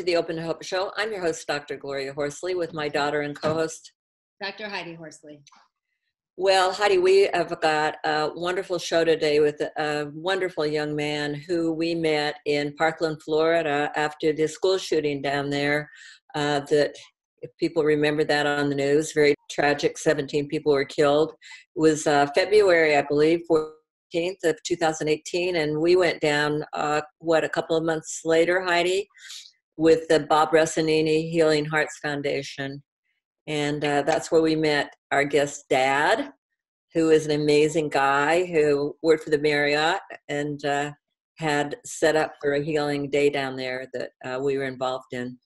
to 0.00 0.06
the 0.06 0.16
Open 0.16 0.38
Hope 0.38 0.62
Show. 0.62 0.92
I'm 0.96 1.12
your 1.12 1.20
host, 1.20 1.46
Dr. 1.46 1.76
Gloria 1.76 2.14
Horsley, 2.14 2.54
with 2.54 2.72
my 2.72 2.88
daughter 2.88 3.20
and 3.20 3.38
co 3.38 3.52
host, 3.52 3.92
Dr. 4.42 4.66
Heidi 4.66 4.94
Horsley. 4.94 5.42
Well, 6.38 6.72
Heidi, 6.72 6.96
we 6.96 7.28
have 7.34 7.60
got 7.60 7.96
a 8.02 8.30
wonderful 8.34 8.78
show 8.78 9.04
today 9.04 9.40
with 9.40 9.60
a 9.60 10.10
wonderful 10.14 10.64
young 10.64 10.96
man 10.96 11.34
who 11.34 11.74
we 11.74 11.94
met 11.94 12.36
in 12.46 12.74
Parkland, 12.76 13.22
Florida 13.22 13.92
after 13.94 14.32
the 14.32 14.48
school 14.48 14.78
shooting 14.78 15.20
down 15.20 15.50
there. 15.50 15.90
Uh, 16.34 16.60
that, 16.70 16.94
if 17.42 17.50
people 17.58 17.84
remember 17.84 18.24
that 18.24 18.46
on 18.46 18.70
the 18.70 18.74
news, 18.74 19.12
very 19.12 19.34
tragic, 19.50 19.98
17 19.98 20.48
people 20.48 20.72
were 20.72 20.86
killed. 20.86 21.32
It 21.76 21.78
was 21.78 22.06
uh, 22.06 22.26
February, 22.34 22.96
I 22.96 23.02
believe, 23.02 23.40
14th 23.50 24.44
of 24.44 24.56
2018, 24.62 25.56
and 25.56 25.78
we 25.78 25.94
went 25.94 26.22
down, 26.22 26.64
uh, 26.72 27.02
what, 27.18 27.44
a 27.44 27.50
couple 27.50 27.76
of 27.76 27.84
months 27.84 28.22
later, 28.24 28.62
Heidi, 28.62 29.06
with 29.76 30.08
the 30.08 30.20
Bob 30.20 30.50
Ressanini 30.50 31.30
Healing 31.30 31.64
Hearts 31.64 31.98
Foundation 32.02 32.82
and 33.50 33.84
uh, 33.84 34.02
that's 34.02 34.30
where 34.30 34.42
we 34.42 34.54
met 34.54 34.94
our 35.10 35.24
guest 35.24 35.64
dad, 35.68 36.30
who 36.94 37.10
is 37.10 37.26
an 37.26 37.32
amazing 37.32 37.88
guy 37.88 38.44
who 38.46 38.94
worked 39.02 39.24
for 39.24 39.30
the 39.30 39.38
Marriott 39.38 40.00
and 40.28 40.64
uh, 40.64 40.92
had 41.38 41.76
set 41.84 42.14
up 42.14 42.34
for 42.40 42.54
a 42.54 42.62
healing 42.62 43.10
day 43.10 43.28
down 43.28 43.56
there 43.56 43.88
that 43.92 44.10
uh, 44.24 44.38
we 44.40 44.56
were 44.56 44.66
involved 44.66 45.12
in. 45.12 45.36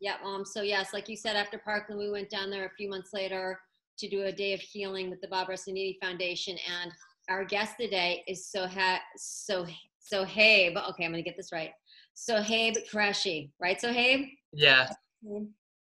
Yeah, 0.00 0.16
um, 0.24 0.44
so 0.44 0.62
yes, 0.62 0.92
like 0.92 1.08
you 1.08 1.16
said, 1.16 1.34
after 1.34 1.58
Parkland, 1.58 1.98
we 1.98 2.08
went 2.08 2.30
down 2.30 2.50
there 2.50 2.66
a 2.66 2.76
few 2.76 2.88
months 2.88 3.10
later 3.12 3.58
to 3.98 4.08
do 4.08 4.22
a 4.22 4.32
day 4.32 4.52
of 4.52 4.60
healing 4.60 5.10
with 5.10 5.20
the 5.22 5.28
Bob 5.28 5.48
Ressanini 5.48 5.96
Foundation. 6.00 6.56
And 6.82 6.92
our 7.30 7.44
guest 7.44 7.74
today 7.80 8.22
is 8.28 8.48
so 8.48 8.66
Soha- 8.66 9.00
so 9.16 9.66
Sohaib. 10.12 10.76
Okay, 10.90 11.04
I'm 11.04 11.10
gonna 11.10 11.22
get 11.22 11.36
this 11.36 11.50
right. 11.50 11.70
Sohaib 12.16 12.76
Qureshi, 12.90 13.50
right? 13.60 13.80
Sohaib? 13.80 14.28
Yeah. 14.52 14.88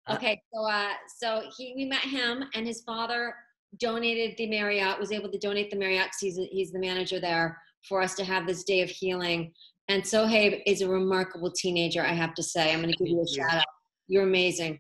Okay, 0.10 0.42
so 0.54 0.66
uh, 0.66 0.94
so 1.18 1.44
he 1.58 1.74
we 1.76 1.86
met 1.86 2.02
him, 2.02 2.44
and 2.54 2.66
his 2.66 2.82
father 2.82 3.36
donated 3.80 4.36
the 4.38 4.48
Marriott. 4.48 5.00
Was 5.00 5.12
able 5.12 5.32
to 5.32 5.38
donate 5.38 5.70
the 5.70 5.78
Marriott 5.78 6.08
because 6.08 6.38
he's 6.38 6.50
he's 6.52 6.72
the 6.72 6.80
manager 6.80 7.20
there 7.20 7.58
for 7.88 8.02
us 8.02 8.16
to 8.16 8.24
have 8.24 8.48
this 8.48 8.64
day 8.64 8.82
of 8.82 8.90
healing. 8.90 9.52
And 9.88 10.04
Sohaib 10.04 10.62
is 10.66 10.82
a 10.82 10.88
remarkable 10.88 11.52
teenager, 11.52 12.02
I 12.02 12.14
have 12.14 12.34
to 12.36 12.44
say. 12.44 12.72
I'm 12.72 12.82
going 12.82 12.94
to 12.94 12.98
give 12.98 13.08
you 13.08 13.22
a 13.22 13.28
shout 13.28 13.58
out. 13.58 13.66
You're 14.08 14.24
amazing. 14.24 14.80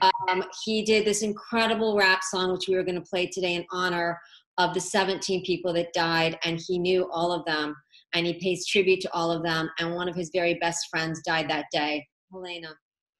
Um, 0.00 0.44
he 0.64 0.84
did 0.84 1.04
this 1.04 1.22
incredible 1.22 1.96
rap 1.96 2.22
song, 2.22 2.52
which 2.52 2.68
we 2.68 2.76
were 2.76 2.84
going 2.84 2.94
to 2.94 3.00
play 3.00 3.26
today 3.26 3.54
in 3.54 3.64
honor 3.70 4.18
of 4.58 4.72
the 4.72 4.80
17 4.80 5.44
people 5.44 5.72
that 5.72 5.92
died, 5.92 6.38
and 6.44 6.60
he 6.64 6.78
knew 6.78 7.10
all 7.10 7.32
of 7.32 7.44
them, 7.44 7.74
and 8.14 8.26
he 8.26 8.34
pays 8.34 8.66
tribute 8.66 9.00
to 9.00 9.12
all 9.12 9.30
of 9.30 9.42
them. 9.42 9.68
And 9.78 9.94
one 9.94 10.08
of 10.08 10.14
his 10.14 10.30
very 10.32 10.54
best 10.54 10.86
friends 10.90 11.20
died 11.26 11.50
that 11.50 11.66
day, 11.72 12.06
Helena. 12.32 12.74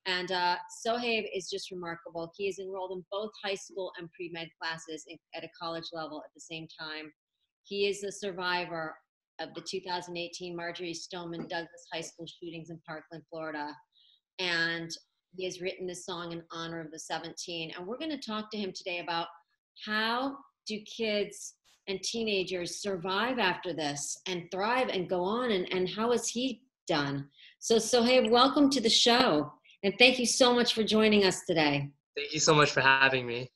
And 0.06 0.30
uh, 0.32 0.56
Sohaib 0.86 1.24
is 1.34 1.48
just 1.50 1.70
remarkable. 1.70 2.30
He 2.36 2.46
is 2.46 2.58
enrolled 2.58 2.92
in 2.92 3.04
both 3.10 3.30
high 3.42 3.54
school 3.54 3.92
and 3.98 4.08
pre 4.12 4.30
med 4.32 4.48
classes 4.60 5.04
at 5.34 5.44
a 5.44 5.48
college 5.60 5.88
level 5.92 6.22
at 6.24 6.30
the 6.34 6.40
same 6.40 6.68
time. 6.78 7.10
He 7.64 7.86
is 7.86 8.04
a 8.04 8.12
survivor 8.12 8.94
of 9.40 9.48
the 9.54 9.62
2018 9.62 10.54
Marjory 10.54 10.94
Stoneman 10.94 11.48
Douglas 11.48 11.86
High 11.92 12.02
School 12.02 12.26
shootings 12.26 12.70
in 12.70 12.78
Parkland, 12.86 13.24
Florida. 13.30 13.74
And 14.38 14.90
he 15.36 15.44
has 15.44 15.60
written 15.60 15.86
this 15.86 16.04
song 16.04 16.32
in 16.32 16.42
honor 16.52 16.80
of 16.80 16.90
the 16.90 16.98
17. 16.98 17.72
And 17.76 17.86
we're 17.86 17.98
going 17.98 18.10
to 18.10 18.18
talk 18.18 18.50
to 18.50 18.58
him 18.58 18.72
today 18.74 19.00
about 19.00 19.26
how 19.84 20.36
do 20.66 20.78
kids 20.80 21.54
and 21.88 22.02
teenagers 22.02 22.80
survive 22.80 23.38
after 23.38 23.72
this 23.72 24.18
and 24.26 24.50
thrive 24.50 24.88
and 24.88 25.08
go 25.08 25.22
on 25.22 25.50
and, 25.50 25.70
and 25.72 25.88
how 25.88 26.12
has 26.12 26.28
he 26.28 26.62
done? 26.86 27.28
So 27.58 27.78
so 27.78 28.02
hey 28.02 28.28
welcome 28.28 28.70
to 28.70 28.80
the 28.80 28.90
show. 28.90 29.52
And 29.82 29.94
thank 29.98 30.18
you 30.18 30.26
so 30.26 30.54
much 30.54 30.74
for 30.74 30.82
joining 30.82 31.24
us 31.24 31.42
today. 31.46 31.90
Thank 32.16 32.32
you 32.32 32.40
so 32.40 32.54
much 32.54 32.70
for 32.70 32.80
having 32.80 33.26
me. 33.26 33.50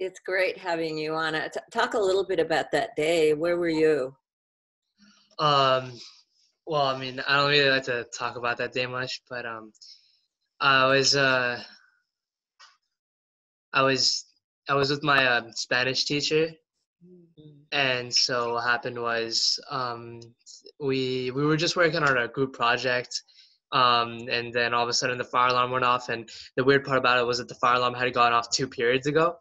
It's 0.00 0.18
great 0.26 0.58
having 0.58 0.98
you 0.98 1.14
on. 1.14 1.34
T- 1.34 1.60
talk 1.70 1.94
a 1.94 1.98
little 1.98 2.26
bit 2.26 2.40
about 2.40 2.72
that 2.72 2.96
day. 2.96 3.32
Where 3.32 3.56
were 3.56 3.68
you? 3.68 4.12
Um, 5.38 5.92
well, 6.66 6.82
I 6.82 6.98
mean, 6.98 7.22
I 7.28 7.36
don't 7.36 7.50
really 7.50 7.70
like 7.70 7.84
to 7.84 8.06
talk 8.16 8.36
about 8.36 8.56
that 8.58 8.72
day 8.72 8.86
much, 8.86 9.22
but 9.30 9.46
um, 9.46 9.72
I 10.60 10.86
was 10.86 11.14
uh, 11.14 11.62
I 13.72 13.82
was 13.82 14.24
I 14.68 14.74
was 14.74 14.90
with 14.90 15.04
my 15.04 15.24
uh, 15.24 15.42
Spanish 15.52 16.04
teacher. 16.04 16.50
And 17.72 18.14
so 18.14 18.54
what 18.54 18.64
happened 18.64 18.98
was 19.00 19.58
um, 19.70 20.20
we 20.80 21.30
we 21.30 21.44
were 21.44 21.56
just 21.56 21.76
working 21.76 22.02
on 22.02 22.16
a 22.16 22.28
group 22.28 22.52
project 22.52 23.22
um, 23.72 24.28
and 24.30 24.52
then 24.52 24.72
all 24.72 24.82
of 24.82 24.88
a 24.88 24.92
sudden 24.92 25.18
the 25.18 25.24
fire 25.24 25.50
alarm 25.50 25.70
went 25.70 25.84
off. 25.84 26.08
And 26.08 26.28
the 26.56 26.64
weird 26.64 26.84
part 26.84 26.98
about 26.98 27.18
it 27.18 27.26
was 27.26 27.38
that 27.38 27.48
the 27.48 27.54
fire 27.54 27.76
alarm 27.76 27.94
had 27.94 28.12
gone 28.14 28.32
off 28.32 28.50
two 28.50 28.66
periods 28.66 29.06
ago. 29.06 29.36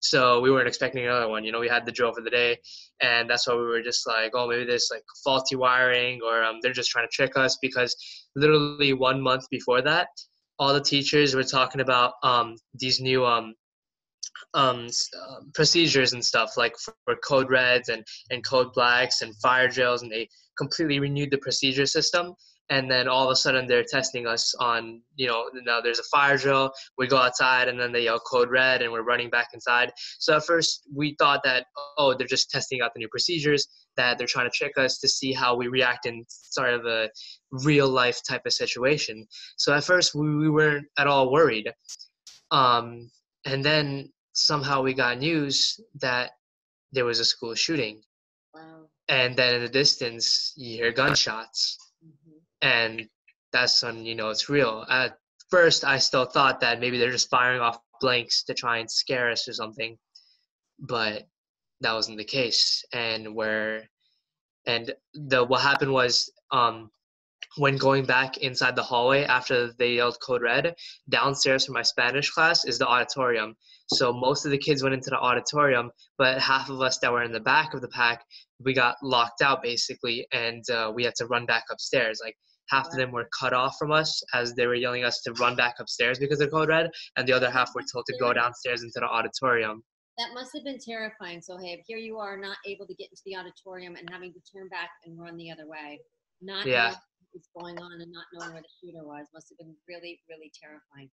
So 0.00 0.40
we 0.40 0.50
weren't 0.50 0.68
expecting 0.68 1.04
another 1.04 1.28
one. 1.28 1.44
You 1.44 1.50
know, 1.50 1.58
we 1.58 1.68
had 1.68 1.84
the 1.84 1.90
drill 1.90 2.12
for 2.12 2.20
the 2.20 2.30
day, 2.30 2.58
and 3.00 3.28
that's 3.28 3.48
why 3.48 3.54
we 3.54 3.62
were 3.62 3.82
just 3.82 4.06
like, 4.06 4.30
oh, 4.32 4.46
maybe 4.46 4.64
there's 4.64 4.88
like 4.92 5.02
faulty 5.24 5.56
wiring, 5.56 6.20
or 6.24 6.44
um, 6.44 6.58
they're 6.62 6.72
just 6.72 6.90
trying 6.90 7.04
to 7.04 7.10
trick 7.12 7.36
us. 7.36 7.58
Because 7.60 7.96
literally 8.36 8.92
one 8.92 9.20
month 9.20 9.50
before 9.50 9.82
that, 9.82 10.06
all 10.56 10.72
the 10.72 10.80
teachers 10.80 11.34
were 11.34 11.42
talking 11.42 11.80
about 11.80 12.12
um, 12.22 12.54
these 12.74 13.00
new 13.00 13.26
um, 13.26 13.54
um, 14.54 14.86
uh, 14.86 15.40
procedures 15.54 16.12
and 16.12 16.24
stuff 16.24 16.56
like 16.56 16.76
for, 16.78 16.94
for, 17.04 17.16
code 17.16 17.50
reds 17.50 17.88
and, 17.88 18.04
and 18.30 18.44
code 18.44 18.72
blacks 18.74 19.20
and 19.22 19.36
fire 19.36 19.68
drills 19.68 20.02
and 20.02 20.10
they 20.10 20.28
completely 20.56 21.00
renewed 21.00 21.30
the 21.30 21.38
procedure 21.38 21.86
system. 21.86 22.34
And 22.70 22.90
then 22.90 23.08
all 23.08 23.24
of 23.24 23.30
a 23.30 23.36
sudden 23.36 23.66
they're 23.66 23.84
testing 23.84 24.26
us 24.26 24.54
on 24.60 25.00
you 25.16 25.26
know 25.26 25.48
now 25.64 25.80
there's 25.80 26.00
a 26.00 26.04
fire 26.04 26.36
drill 26.36 26.70
we 26.98 27.06
go 27.06 27.16
outside 27.16 27.66
and 27.68 27.80
then 27.80 27.92
they 27.92 28.04
yell 28.04 28.20
code 28.20 28.50
red 28.50 28.82
and 28.82 28.92
we're 28.92 29.02
running 29.02 29.30
back 29.30 29.48
inside. 29.54 29.90
So 30.18 30.36
at 30.36 30.44
first 30.44 30.82
we 30.94 31.16
thought 31.18 31.40
that 31.44 31.66
oh 31.96 32.14
they're 32.14 32.26
just 32.26 32.50
testing 32.50 32.82
out 32.82 32.92
the 32.94 33.00
new 33.00 33.08
procedures 33.08 33.66
that 33.96 34.18
they're 34.18 34.26
trying 34.26 34.46
to 34.46 34.56
trick 34.56 34.76
us 34.76 34.98
to 34.98 35.08
see 35.08 35.32
how 35.32 35.56
we 35.56 35.68
react 35.68 36.06
in 36.06 36.24
sort 36.28 36.74
of 36.74 36.84
a 36.84 37.10
real 37.50 37.88
life 37.88 38.20
type 38.26 38.42
of 38.44 38.52
situation. 38.52 39.26
So 39.56 39.74
at 39.74 39.84
first 39.84 40.14
we, 40.14 40.36
we 40.36 40.50
weren't 40.50 40.86
at 40.98 41.06
all 41.06 41.32
worried. 41.32 41.72
Um, 42.50 43.10
and 43.44 43.64
then 43.64 44.10
somehow 44.38 44.82
we 44.82 44.94
got 44.94 45.18
news 45.18 45.80
that 46.00 46.32
there 46.92 47.04
was 47.04 47.20
a 47.20 47.24
school 47.24 47.54
shooting 47.54 48.00
wow. 48.54 48.86
and 49.08 49.36
then 49.36 49.54
in 49.54 49.62
the 49.62 49.68
distance 49.68 50.52
you 50.56 50.76
hear 50.76 50.92
gunshots 50.92 51.78
and 52.62 53.08
that's 53.52 53.82
when 53.82 54.04
you 54.04 54.14
know 54.14 54.30
it's 54.30 54.48
real. 54.48 54.84
At 54.88 55.18
first, 55.50 55.84
I 55.84 55.98
still 55.98 56.24
thought 56.24 56.60
that 56.60 56.80
maybe 56.80 56.98
they're 56.98 57.10
just 57.10 57.30
firing 57.30 57.60
off 57.60 57.78
blanks 58.00 58.44
to 58.44 58.54
try 58.54 58.78
and 58.78 58.90
scare 58.90 59.30
us 59.30 59.48
or 59.48 59.52
something, 59.52 59.96
but 60.78 61.26
that 61.80 61.92
wasn't 61.92 62.18
the 62.18 62.24
case. 62.24 62.84
And 62.92 63.34
where, 63.34 63.88
and 64.66 64.92
the 65.14 65.44
what 65.44 65.62
happened 65.62 65.92
was, 65.92 66.30
um, 66.50 66.90
when 67.58 67.76
going 67.76 68.04
back 68.04 68.38
inside 68.38 68.76
the 68.76 68.82
hallway 68.82 69.24
after 69.24 69.72
they 69.72 69.94
yelled 69.94 70.18
code 70.24 70.42
red, 70.42 70.74
downstairs 71.08 71.64
from 71.64 71.74
my 71.74 71.82
Spanish 71.82 72.30
class 72.30 72.64
is 72.64 72.78
the 72.78 72.86
auditorium. 72.86 73.56
So 73.94 74.12
most 74.12 74.44
of 74.44 74.50
the 74.50 74.58
kids 74.58 74.82
went 74.82 74.94
into 74.94 75.10
the 75.10 75.18
auditorium, 75.18 75.90
but 76.18 76.40
half 76.40 76.68
of 76.68 76.80
us 76.80 76.98
that 76.98 77.12
were 77.12 77.22
in 77.22 77.32
the 77.32 77.40
back 77.40 77.74
of 77.74 77.80
the 77.80 77.88
pack, 77.88 78.22
we 78.64 78.74
got 78.74 78.96
locked 79.02 79.42
out 79.42 79.62
basically, 79.62 80.26
and 80.32 80.62
uh, 80.70 80.92
we 80.94 81.04
had 81.04 81.14
to 81.16 81.26
run 81.26 81.46
back 81.46 81.64
upstairs. 81.70 82.20
Like 82.22 82.36
half 82.68 82.86
of 82.86 82.96
them 82.96 83.12
were 83.12 83.28
cut 83.38 83.52
off 83.52 83.76
from 83.78 83.92
us 83.92 84.22
as 84.34 84.54
they 84.54 84.66
were 84.66 84.74
yelling 84.74 85.04
us 85.04 85.20
to 85.22 85.32
run 85.34 85.56
back 85.56 85.76
upstairs 85.78 86.18
because 86.18 86.40
of 86.40 86.50
code 86.50 86.68
red, 86.68 86.90
and 87.16 87.26
the 87.26 87.32
other 87.32 87.50
half 87.50 87.70
were 87.74 87.84
told 87.92 88.04
to 88.06 88.18
go 88.18 88.32
downstairs 88.32 88.82
into 88.82 89.00
the 89.00 89.06
auditorium. 89.06 89.82
That 90.18 90.34
must 90.34 90.50
have 90.54 90.64
been 90.64 90.78
terrifying. 90.84 91.40
So, 91.40 91.56
hey, 91.58 91.82
here 91.86 91.98
you 91.98 92.18
are 92.18 92.36
not 92.36 92.56
able 92.66 92.86
to 92.86 92.94
get 92.94 93.08
into 93.10 93.22
the 93.24 93.36
auditorium 93.36 93.94
and 93.94 94.08
having 94.10 94.32
to 94.32 94.40
turn 94.52 94.68
back 94.68 94.90
and 95.04 95.18
run 95.18 95.36
the 95.36 95.50
other 95.50 95.66
way. 95.66 96.00
Not 96.42 96.66
yeah. 96.66 96.94
Knowing 97.28 97.42
what's 97.54 97.78
going 97.78 97.92
on 97.92 98.00
and 98.00 98.12
not 98.12 98.24
knowing 98.32 98.52
where 98.52 98.62
the 98.62 98.68
shooter 98.80 99.04
was 99.04 99.26
must 99.34 99.48
have 99.50 99.58
been 99.58 99.74
really, 99.88 100.20
really 100.28 100.52
terrifying. 100.60 101.10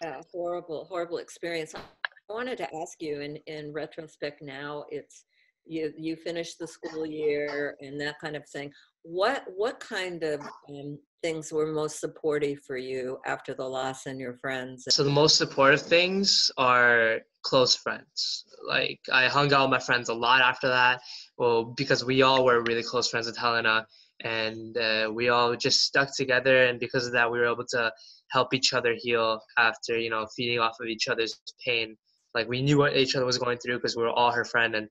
Yeah, 0.00 0.20
horrible, 0.32 0.84
horrible 0.84 1.18
experience. 1.18 1.74
I 1.74 2.32
wanted 2.32 2.58
to 2.58 2.74
ask 2.76 3.00
you 3.00 3.20
in, 3.20 3.36
in 3.46 3.72
retrospect 3.72 4.42
now, 4.42 4.84
it's 4.90 5.24
you 5.64 5.92
you 5.96 6.16
finished 6.16 6.58
the 6.58 6.66
school 6.66 7.06
year 7.06 7.76
and 7.80 8.00
that 8.00 8.18
kind 8.20 8.34
of 8.34 8.48
thing. 8.48 8.72
What 9.02 9.44
what 9.54 9.78
kind 9.78 10.22
of 10.24 10.40
um, 10.68 10.98
things 11.22 11.52
were 11.52 11.66
most 11.66 12.00
supportive 12.00 12.58
for 12.66 12.76
you 12.76 13.18
after 13.26 13.54
the 13.54 13.64
loss 13.64 14.06
and 14.06 14.18
your 14.18 14.34
friends? 14.34 14.84
So 14.90 15.04
the 15.04 15.10
most 15.10 15.36
supportive 15.36 15.80
things 15.80 16.50
are 16.56 17.20
close 17.42 17.76
friends. 17.76 18.44
Like 18.66 18.98
i 19.12 19.28
hung 19.28 19.52
out 19.52 19.70
with 19.70 19.78
my 19.78 19.84
friends 19.84 20.08
a 20.08 20.14
lot 20.14 20.40
after 20.40 20.66
that. 20.68 21.00
Well 21.38 21.64
because 21.76 22.04
we 22.04 22.22
all 22.22 22.44
were 22.44 22.62
really 22.62 22.82
close 22.82 23.08
friends 23.08 23.26
with 23.26 23.36
helena 23.36 23.86
and 24.24 24.76
uh, 24.76 25.10
we 25.12 25.28
all 25.28 25.54
just 25.56 25.80
stuck 25.80 26.14
together 26.14 26.66
and 26.66 26.78
because 26.80 27.06
of 27.06 27.12
that 27.12 27.30
we 27.30 27.38
were 27.38 27.50
able 27.50 27.66
to 27.66 27.92
help 28.30 28.54
each 28.54 28.72
other 28.72 28.94
heal 28.96 29.40
after 29.58 29.98
you 29.98 30.10
know 30.10 30.26
feeding 30.36 30.58
off 30.58 30.76
of 30.80 30.86
each 30.86 31.08
other's 31.08 31.40
pain 31.64 31.96
like 32.34 32.48
we 32.48 32.62
knew 32.62 32.78
what 32.78 32.96
each 32.96 33.14
other 33.14 33.26
was 33.26 33.38
going 33.38 33.58
through 33.58 33.76
because 33.76 33.96
we 33.96 34.02
were 34.02 34.10
all 34.10 34.32
her 34.32 34.44
friend 34.44 34.74
and 34.74 34.88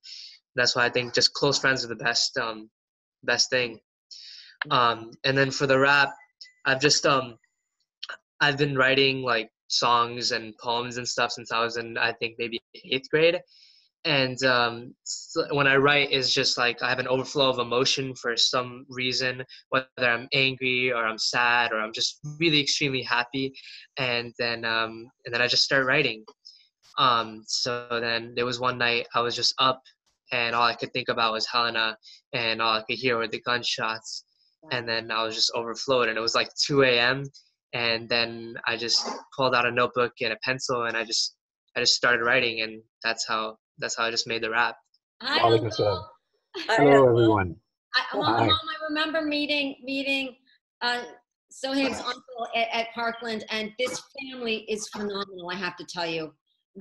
that's 0.56 0.76
why 0.76 0.86
I 0.86 0.90
think 0.90 1.14
just 1.14 1.34
close 1.34 1.60
friends 1.60 1.84
are 1.84 1.88
the 1.88 1.96
best 1.96 2.38
um, 2.38 2.70
best 3.24 3.50
thing. 3.50 3.80
Um, 4.70 5.12
and 5.24 5.38
then 5.38 5.52
for 5.52 5.68
the 5.68 5.80
rap, 5.80 6.14
I've 6.66 6.82
just 6.82 7.06
um, 7.06 7.38
I've 8.40 8.58
been 8.58 8.76
writing 8.76 9.24
like 9.24 9.50
songs 9.68 10.32
and 10.32 10.54
poems 10.58 10.98
and 10.98 11.08
stuff 11.08 11.32
since 11.32 11.52
I 11.52 11.64
was 11.64 11.78
in 11.78 11.98
I 11.98 12.14
think 12.14 12.36
maybe 12.38 12.62
eighth 12.86 13.10
grade, 13.10 13.40
and 14.06 14.44
um, 14.44 14.96
when 15.52 15.68
I 15.68 15.76
write, 15.76 16.12
it's 16.12 16.34
just 16.34 16.58
like 16.58 16.82
I 16.82 16.90
have 16.90 17.00
an 17.00 17.08
overflow 17.08 17.50
of 17.50 17.60
emotion 17.60 18.16
for 18.16 18.36
some 18.36 18.86
reason, 18.90 19.44
whether 19.70 19.88
I'm 20.00 20.28
angry 20.34 20.92
or 20.92 21.06
I'm 21.06 21.20
sad 21.20 21.72
or 21.72 21.80
I'm 21.80 21.94
just 21.94 22.20
really 22.40 22.60
extremely 22.62 23.04
happy, 23.04 23.54
and 23.98 24.34
then 24.40 24.66
um, 24.66 25.08
and 25.26 25.34
then 25.34 25.42
I 25.42 25.48
just 25.48 25.64
start 25.64 25.86
writing. 25.86 26.26
Um, 26.98 27.44
so 27.46 27.88
then 27.92 28.34
there 28.36 28.46
was 28.46 28.60
one 28.60 28.78
night 28.78 29.08
I 29.14 29.22
was 29.22 29.36
just 29.36 29.54
up, 29.60 29.82
and 30.32 30.56
all 30.56 30.68
I 30.68 30.76
could 30.76 30.94
think 30.94 31.10
about 31.10 31.34
was 31.34 31.46
Helena, 31.46 31.96
and 32.34 32.62
all 32.62 32.78
I 32.78 32.84
could 32.84 32.98
hear 32.98 33.18
were 33.18 33.28
the 33.28 33.42
gunshots, 33.42 34.26
and 34.72 34.88
then 34.90 35.12
I 35.12 35.24
was 35.24 35.36
just 35.36 35.52
overflowed, 35.56 36.10
and 36.10 36.18
it 36.18 36.22
was 36.22 36.36
like 36.36 36.50
2 36.66 36.84
a.m. 36.84 37.24
And 37.74 38.10
then 38.10 38.56
I 38.68 38.76
just 38.76 39.08
pulled 39.38 39.56
out 39.56 39.66
a 39.66 39.72
notebook 39.72 40.14
and 40.22 40.34
a 40.34 40.38
pencil, 40.44 40.86
and 40.86 40.98
I 40.98 41.04
just 41.04 41.36
I 41.76 41.82
just 41.82 41.96
started 41.96 42.24
writing, 42.24 42.62
and 42.62 42.82
that's 43.04 43.28
how 43.28 43.58
that's 43.78 43.98
how 43.98 44.06
I 44.06 44.12
just 44.12 44.28
made 44.28 44.44
the 44.44 44.50
rap. 44.50 44.76
Hi, 45.22 45.40
Uncle. 45.42 46.08
I 46.70 46.76
Hello, 46.76 46.92
have- 46.92 47.04
everyone. 47.10 47.56
I, 47.94 48.18
Mom, 48.18 48.26
Hi. 48.26 48.46
Mom, 48.48 48.50
I 48.54 48.86
remember 48.88 49.22
meeting 49.22 49.76
meeting 49.84 50.36
uh, 50.82 51.02
Sohaib's 51.52 52.00
uncle 52.00 52.48
at, 52.56 52.68
at 52.72 52.88
Parkland, 52.96 53.44
and 53.50 53.72
this 53.78 54.02
family 54.22 54.66
is 54.70 54.88
phenomenal. 54.90 55.50
I 55.52 55.56
have 55.56 55.76
to 55.76 55.86
tell 55.86 56.06
you, 56.06 56.34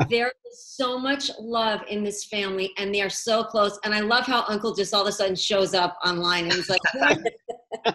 there 0.08 0.28
is 0.28 0.66
so 0.76 0.96
much 1.00 1.28
love 1.40 1.80
in 1.88 2.04
this 2.04 2.26
family, 2.26 2.70
and 2.78 2.94
they 2.94 3.02
are 3.02 3.10
so 3.10 3.42
close. 3.42 3.76
And 3.84 3.92
I 3.92 4.00
love 4.00 4.24
how 4.24 4.44
Uncle 4.46 4.72
just 4.72 4.94
all 4.94 5.02
of 5.02 5.08
a 5.08 5.12
sudden 5.12 5.34
shows 5.34 5.74
up 5.74 5.96
online, 6.06 6.44
and 6.44 6.52
he's 6.52 6.68
like, 6.70 6.80
"Here 6.92 7.24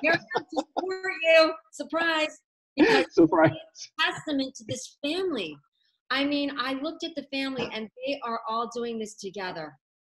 here 0.02 0.12
I 0.12 0.40
am 0.40 0.44
to 0.44 0.66
support 0.78 1.14
you, 1.24 1.54
surprise!" 1.72 2.38
Because 2.76 3.06
Surprise. 3.14 3.52
testament 4.02 4.54
to 4.56 4.66
this 4.68 4.98
family. 5.02 5.56
I 6.16 6.24
mean, 6.24 6.52
I 6.58 6.74
looked 6.74 7.04
at 7.04 7.12
the 7.14 7.24
family 7.24 7.70
and 7.74 7.90
they 8.08 8.20
are 8.24 8.40
all 8.48 8.70
doing 8.74 8.98
this 8.98 9.16
together. 9.16 9.74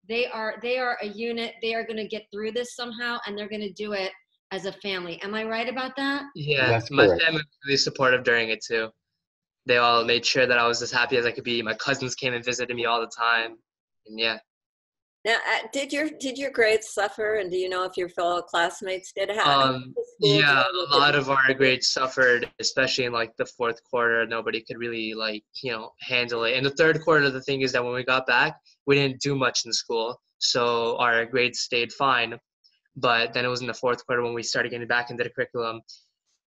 They 0.09 0.25
are 0.25 0.55
they 0.63 0.79
are 0.79 0.97
a 1.03 1.07
unit. 1.07 1.53
They 1.61 1.75
are 1.75 1.85
going 1.85 1.97
to 1.97 2.07
get 2.07 2.23
through 2.33 2.53
this 2.53 2.75
somehow 2.75 3.19
and 3.27 3.37
they're 3.37 3.47
going 3.47 3.61
to 3.61 3.73
do 3.73 3.93
it 3.93 4.11
as 4.51 4.65
a 4.65 4.71
family. 4.71 5.21
Am 5.21 5.35
I 5.35 5.43
right 5.43 5.69
about 5.69 5.95
that? 5.97 6.23
Yeah, 6.33 6.69
That's 6.69 6.89
my 6.89 7.05
correct. 7.05 7.21
family 7.21 7.37
was 7.37 7.57
really 7.67 7.77
supportive 7.77 8.23
during 8.23 8.49
it 8.49 8.63
too. 8.67 8.89
They 9.67 9.77
all 9.77 10.03
made 10.03 10.25
sure 10.25 10.47
that 10.47 10.57
I 10.57 10.67
was 10.67 10.81
as 10.81 10.91
happy 10.91 11.17
as 11.17 11.25
I 11.27 11.31
could 11.31 11.43
be. 11.43 11.61
My 11.61 11.75
cousins 11.75 12.15
came 12.15 12.33
and 12.33 12.43
visited 12.43 12.75
me 12.75 12.85
all 12.85 12.99
the 12.99 13.11
time, 13.15 13.57
and 14.07 14.19
yeah. 14.19 14.39
Now, 15.23 15.35
uh, 15.35 15.67
did 15.71 15.93
your 15.93 16.09
did 16.19 16.37
your 16.39 16.49
grades 16.49 16.89
suffer, 16.89 17.35
and 17.35 17.51
do 17.51 17.57
you 17.57 17.69
know 17.69 17.83
if 17.83 17.95
your 17.95 18.09
fellow 18.09 18.41
classmates 18.41 19.11
did? 19.15 19.29
How, 19.29 19.43
how 19.43 19.61
Um, 19.61 19.83
did 19.83 19.93
the 19.95 20.05
school 20.17 20.39
yeah, 20.39 20.63
a 20.63 20.97
lot 20.97 21.13
of 21.13 21.29
our 21.29 21.53
grades 21.53 21.89
suffered, 21.89 22.49
especially 22.59 23.05
in 23.05 23.13
like 23.13 23.35
the 23.37 23.45
fourth 23.45 23.83
quarter. 23.83 24.25
Nobody 24.25 24.63
could 24.63 24.77
really 24.79 25.13
like 25.13 25.43
you 25.61 25.71
know 25.71 25.91
handle 26.01 26.43
it. 26.45 26.55
In 26.55 26.63
the 26.63 26.71
third 26.71 27.01
quarter, 27.01 27.29
the 27.29 27.41
thing 27.41 27.61
is 27.61 27.71
that 27.73 27.83
when 27.83 27.93
we 27.93 28.03
got 28.03 28.25
back, 28.25 28.55
we 28.87 28.95
didn't 28.95 29.21
do 29.21 29.35
much 29.35 29.61
in 29.65 29.73
school, 29.73 30.19
so 30.39 30.97
our 30.97 31.25
grades 31.25 31.59
stayed 31.59 31.93
fine. 31.93 32.35
But 32.95 33.33
then 33.33 33.45
it 33.45 33.49
was 33.49 33.61
in 33.61 33.67
the 33.67 33.75
fourth 33.75 34.03
quarter 34.05 34.23
when 34.23 34.33
we 34.33 34.43
started 34.43 34.69
getting 34.69 34.87
back 34.87 35.11
into 35.11 35.23
the 35.23 35.29
curriculum. 35.29 35.81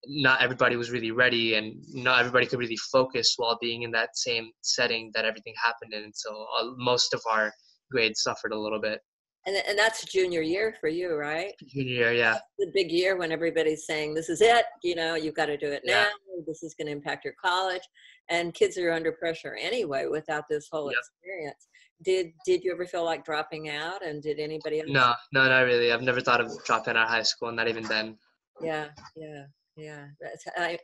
Not 0.07 0.41
everybody 0.41 0.77
was 0.77 0.93
really 0.93 1.11
ready, 1.11 1.57
and 1.57 1.75
not 1.93 2.21
everybody 2.21 2.47
could 2.47 2.61
really 2.61 2.79
focus 2.93 3.35
while 3.37 3.59
being 3.61 3.83
in 3.83 3.91
that 3.91 4.17
same 4.17 4.51
setting 4.63 5.11
that 5.15 5.25
everything 5.25 5.55
happened 5.63 5.93
in. 5.93 6.13
So 6.15 6.47
uh, 6.57 6.67
most 6.79 7.13
of 7.15 7.21
our 7.29 7.53
grades 7.91 8.23
suffered 8.23 8.53
a 8.53 8.59
little 8.59 8.81
bit. 8.81 9.01
And, 9.47 9.57
and 9.67 9.79
that's 9.79 10.05
junior 10.05 10.43
year 10.43 10.75
for 10.81 10.89
you, 10.89 11.15
right? 11.15 11.55
Junior 11.67 11.93
year, 11.95 12.13
yeah. 12.13 12.39
The 12.59 12.71
big 12.75 12.91
year 12.91 13.17
when 13.17 13.33
everybody's 13.33 13.87
saying, 13.87 14.13
"This 14.13 14.29
is 14.29 14.43
it," 14.43 14.67
you 14.85 14.95
know, 14.95 15.15
you've 15.15 15.35
got 15.35 15.47
to 15.47 15.57
do 15.57 15.69
it 15.73 15.81
Yeah. 15.85 16.03
now. 16.05 16.09
This 16.47 16.63
is 16.63 16.75
going 16.75 16.87
to 16.87 16.93
impact 16.93 17.25
your 17.25 17.35
college, 17.43 17.81
and 18.29 18.53
kids 18.53 18.77
are 18.77 18.93
under 18.93 19.13
pressure 19.13 19.55
anyway 19.55 20.07
without 20.07 20.45
this 20.51 20.69
whole 20.71 20.91
Yep. 20.91 20.99
experience. 21.01 21.69
Did 22.03 22.33
Did 22.45 22.65
you 22.65 22.73
ever 22.73 22.87
feel 22.87 23.05
like 23.05 23.25
dropping 23.25 23.71
out? 23.71 24.05
And 24.05 24.23
did 24.23 24.39
anybody? 24.41 24.81
else? 24.81 24.91
No, 24.91 25.15
no, 25.33 25.49
not 25.49 25.61
really. 25.63 25.91
I've 25.91 26.03
never 26.03 26.21
thought 26.21 26.41
of 26.43 26.53
dropping 26.67 26.97
out 26.97 27.05
of 27.05 27.09
high 27.09 27.23
school, 27.23 27.51
not 27.51 27.67
even 27.69 27.85
then. 27.85 28.19
Yeah, 28.61 28.89
yeah, 29.17 29.45
yeah. 29.77 30.07
That's, 30.21 30.45
I- 30.57 30.79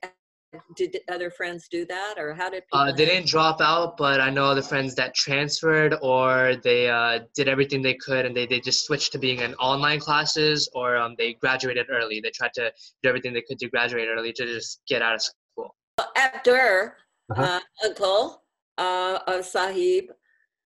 did 0.76 0.98
other 1.10 1.30
friends 1.30 1.68
do 1.70 1.84
that, 1.86 2.14
or 2.18 2.34
how 2.34 2.50
did 2.50 2.64
people? 2.66 2.78
Uh, 2.78 2.92
they 2.92 3.04
didn't 3.04 3.28
drop 3.28 3.60
out, 3.60 3.96
but 3.96 4.20
I 4.20 4.30
know 4.30 4.44
other 4.44 4.62
friends 4.62 4.94
that 4.96 5.14
transferred 5.14 5.94
or 6.02 6.56
they 6.62 6.88
uh, 6.88 7.20
did 7.34 7.48
everything 7.48 7.82
they 7.82 7.94
could 7.94 8.26
and 8.26 8.36
they, 8.36 8.46
they 8.46 8.60
just 8.60 8.84
switched 8.86 9.12
to 9.12 9.18
being 9.18 9.40
in 9.40 9.54
online 9.54 10.00
classes 10.00 10.68
or 10.74 10.96
um, 10.96 11.14
they 11.18 11.34
graduated 11.34 11.86
early. 11.90 12.20
They 12.20 12.30
tried 12.30 12.52
to 12.54 12.72
do 13.02 13.08
everything 13.08 13.32
they 13.32 13.42
could 13.42 13.58
to 13.58 13.68
graduate 13.68 14.08
early 14.08 14.32
to 14.34 14.46
just 14.46 14.80
get 14.88 15.02
out 15.02 15.14
of 15.14 15.22
school. 15.22 15.74
Abdur, 16.16 16.94
Uh-huh. 17.30 17.42
uh, 17.42 17.60
Uncle 17.84 18.42
uh, 18.78 19.18
of 19.26 19.44
Sahib, 19.44 20.04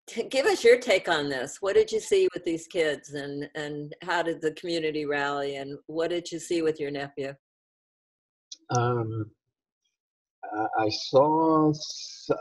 t- 0.09 0.29
give 0.29 0.47
us 0.47 0.63
your 0.65 0.79
take 0.79 1.09
on 1.09 1.29
this. 1.29 1.59
What 1.61 1.75
did 1.75 1.91
you 1.91 2.01
see 2.01 2.29
with 2.35 2.45
these 2.45 2.67
kids, 2.67 3.15
and 3.15 3.49
and 3.55 3.95
how 4.03 4.23
did 4.23 4.43
the 4.43 4.53
community 4.53 5.07
rally, 5.07 5.57
and 5.57 5.79
what 5.87 6.11
did 6.11 6.31
you 6.31 6.39
see 6.39 6.63
with 6.63 6.79
your 6.81 6.91
nephew? 6.91 7.33
Um, 8.77 8.79
uh, 8.79 9.25
I 10.79 10.88
saw, 10.88 11.73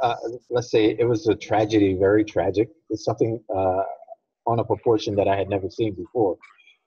uh, 0.01 0.15
let's 0.50 0.71
say, 0.71 0.95
it 0.97 1.07
was 1.07 1.27
a 1.27 1.35
tragedy, 1.35 1.95
very 1.95 2.23
tragic. 2.23 2.69
It's 2.89 3.06
something 3.06 3.44
uh, 3.56 3.83
on 4.47 4.59
a 4.59 4.63
proportion 4.63 5.15
that 5.15 5.27
I 5.27 5.35
had 5.35 5.50
never 5.50 5.69
seen 5.69 5.94
before. 5.94 6.38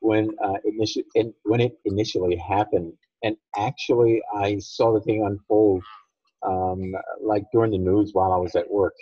When 0.01 0.31
uh, 0.45 0.55
initially, 0.65 1.05
in, 1.15 1.33
when 1.45 1.61
it 1.61 1.79
initially 1.85 2.37
happened, 2.37 2.93
and 3.23 3.37
actually, 3.57 4.21
I 4.35 4.59
saw 4.59 4.93
the 4.93 5.01
thing 5.01 5.25
unfold, 5.25 5.83
um, 6.45 6.93
like 7.21 7.45
during 7.53 7.71
the 7.71 7.79
news 7.79 8.11
while 8.13 8.33
I 8.33 8.37
was 8.37 8.57
at 8.57 8.69
work. 8.69 8.95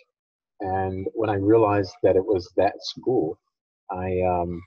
And 0.60 1.06
when 1.14 1.30
I 1.30 1.36
realized 1.36 1.94
that 2.02 2.16
it 2.16 2.24
was 2.24 2.50
that 2.56 2.74
school, 2.80 3.38
I 3.90 4.20
um, 4.20 4.62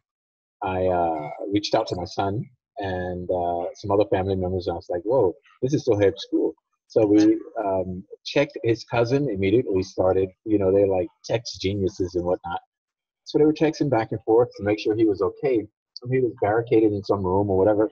I 0.64 0.88
uh, 0.88 1.30
reached 1.52 1.76
out 1.76 1.88
to 1.88 1.96
my 1.96 2.06
son 2.06 2.44
and 2.80 3.30
uh, 3.30 3.66
some 3.76 3.92
other 3.92 4.06
family 4.10 4.36
members. 4.36 4.66
And 4.66 4.74
I 4.74 4.78
was 4.78 4.90
like, 4.90 5.04
"Whoa, 5.04 5.34
this 5.62 5.74
is 5.76 5.86
Sohaib 5.88 6.18
school." 6.18 6.56
So 6.94 7.08
we 7.08 7.40
um, 7.58 8.04
checked 8.24 8.56
his 8.64 8.84
cousin 8.84 9.28
immediately. 9.28 9.82
Started, 9.82 10.30
you 10.46 10.60
know, 10.60 10.72
they're 10.72 10.86
like 10.88 11.08
text 11.26 11.60
geniuses 11.60 12.14
and 12.14 12.24
whatnot. 12.24 12.60
So 13.24 13.40
they 13.40 13.46
were 13.46 13.54
texting 13.54 13.90
back 13.90 14.12
and 14.12 14.22
forth 14.24 14.50
to 14.58 14.64
make 14.64 14.78
sure 14.78 14.96
he 14.96 15.06
was 15.06 15.20
okay. 15.24 15.66
He 16.12 16.20
was 16.20 16.34
barricaded 16.40 16.94
in 16.94 17.04
some 17.04 17.26
room 17.26 17.50
or 17.50 17.58
whatever. 17.58 17.90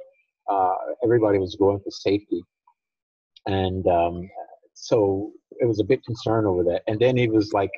Uh, 0.48 0.76
everybody 1.04 1.40
was 1.40 1.56
going 1.56 1.80
for 1.80 1.90
safety, 1.90 2.44
and 3.48 3.88
um, 3.88 4.30
so 4.76 5.32
it 5.60 5.66
was 5.66 5.80
a 5.80 5.84
big 5.84 6.04
concern 6.04 6.46
over 6.46 6.64
that. 6.66 6.84
And 6.88 7.00
then 7.00 7.18
he 7.18 7.28
was 7.28 7.54
like, 7.54 7.72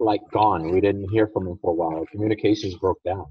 like 0.00 0.20
gone. 0.32 0.70
We 0.70 0.82
didn't 0.82 1.08
hear 1.10 1.28
from 1.28 1.46
him 1.46 1.58
for 1.62 1.70
a 1.70 1.74
while. 1.74 2.04
Communications 2.12 2.74
broke 2.74 3.02
down. 3.06 3.24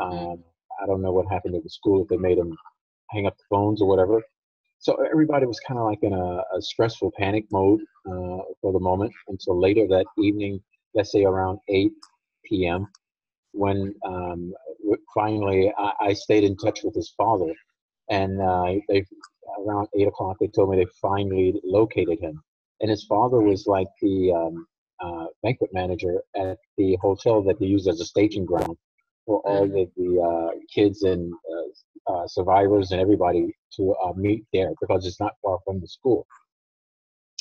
Um, 0.00 0.44
I 0.80 0.86
don't 0.86 1.02
know 1.02 1.12
what 1.12 1.26
happened 1.32 1.56
at 1.56 1.64
the 1.64 1.70
school 1.70 2.02
if 2.02 2.08
they 2.08 2.16
made 2.16 2.38
him 2.38 2.56
hang 3.10 3.26
up 3.26 3.36
the 3.36 3.44
phones 3.50 3.82
or 3.82 3.88
whatever. 3.88 4.22
So 4.84 4.98
everybody 5.10 5.46
was 5.46 5.58
kind 5.60 5.80
of 5.80 5.86
like 5.86 6.02
in 6.02 6.12
a, 6.12 6.42
a 6.54 6.60
stressful 6.60 7.12
panic 7.16 7.46
mode 7.50 7.80
uh, 8.06 8.44
for 8.60 8.70
the 8.70 8.78
moment 8.78 9.14
until 9.28 9.58
later 9.58 9.86
that 9.88 10.04
evening, 10.18 10.60
let's 10.92 11.10
say 11.10 11.24
around 11.24 11.58
8 11.70 11.90
p.m., 12.44 12.86
when 13.52 13.94
um, 14.04 14.52
finally 15.14 15.72
I, 15.78 15.92
I 16.00 16.12
stayed 16.12 16.44
in 16.44 16.54
touch 16.58 16.80
with 16.84 16.94
his 16.94 17.14
father. 17.16 17.50
And 18.10 18.42
uh, 18.42 18.74
they 18.90 19.06
around 19.66 19.88
8 19.98 20.06
o'clock, 20.08 20.36
they 20.38 20.48
told 20.48 20.68
me 20.68 20.76
they 20.76 20.90
finally 21.00 21.58
located 21.64 22.20
him. 22.20 22.42
And 22.82 22.90
his 22.90 23.04
father 23.04 23.40
was 23.40 23.66
like 23.66 23.88
the 24.02 24.32
um, 24.32 24.66
uh, 25.02 25.26
banquet 25.42 25.70
manager 25.72 26.20
at 26.36 26.58
the 26.76 26.98
hotel 27.00 27.42
that 27.44 27.58
they 27.58 27.64
used 27.66 27.88
as 27.88 28.02
a 28.02 28.04
staging 28.04 28.44
ground 28.44 28.76
for 29.24 29.40
all 29.46 29.64
of 29.64 29.70
the 29.96 30.20
uh, 30.20 30.58
kids 30.74 31.04
and 31.04 31.32
uh, 32.06 32.26
survivors 32.26 32.92
and 32.92 33.00
everybody 33.00 33.54
to 33.76 33.94
uh, 34.04 34.12
meet 34.14 34.44
there 34.52 34.72
because 34.80 35.06
it's 35.06 35.20
not 35.20 35.32
far 35.42 35.58
from 35.64 35.80
the 35.80 35.88
school. 35.88 36.26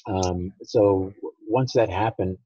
Um, 0.08 0.52
so 0.64 1.14
once 1.48 1.74
that 1.74 1.90
happened, 1.90 2.38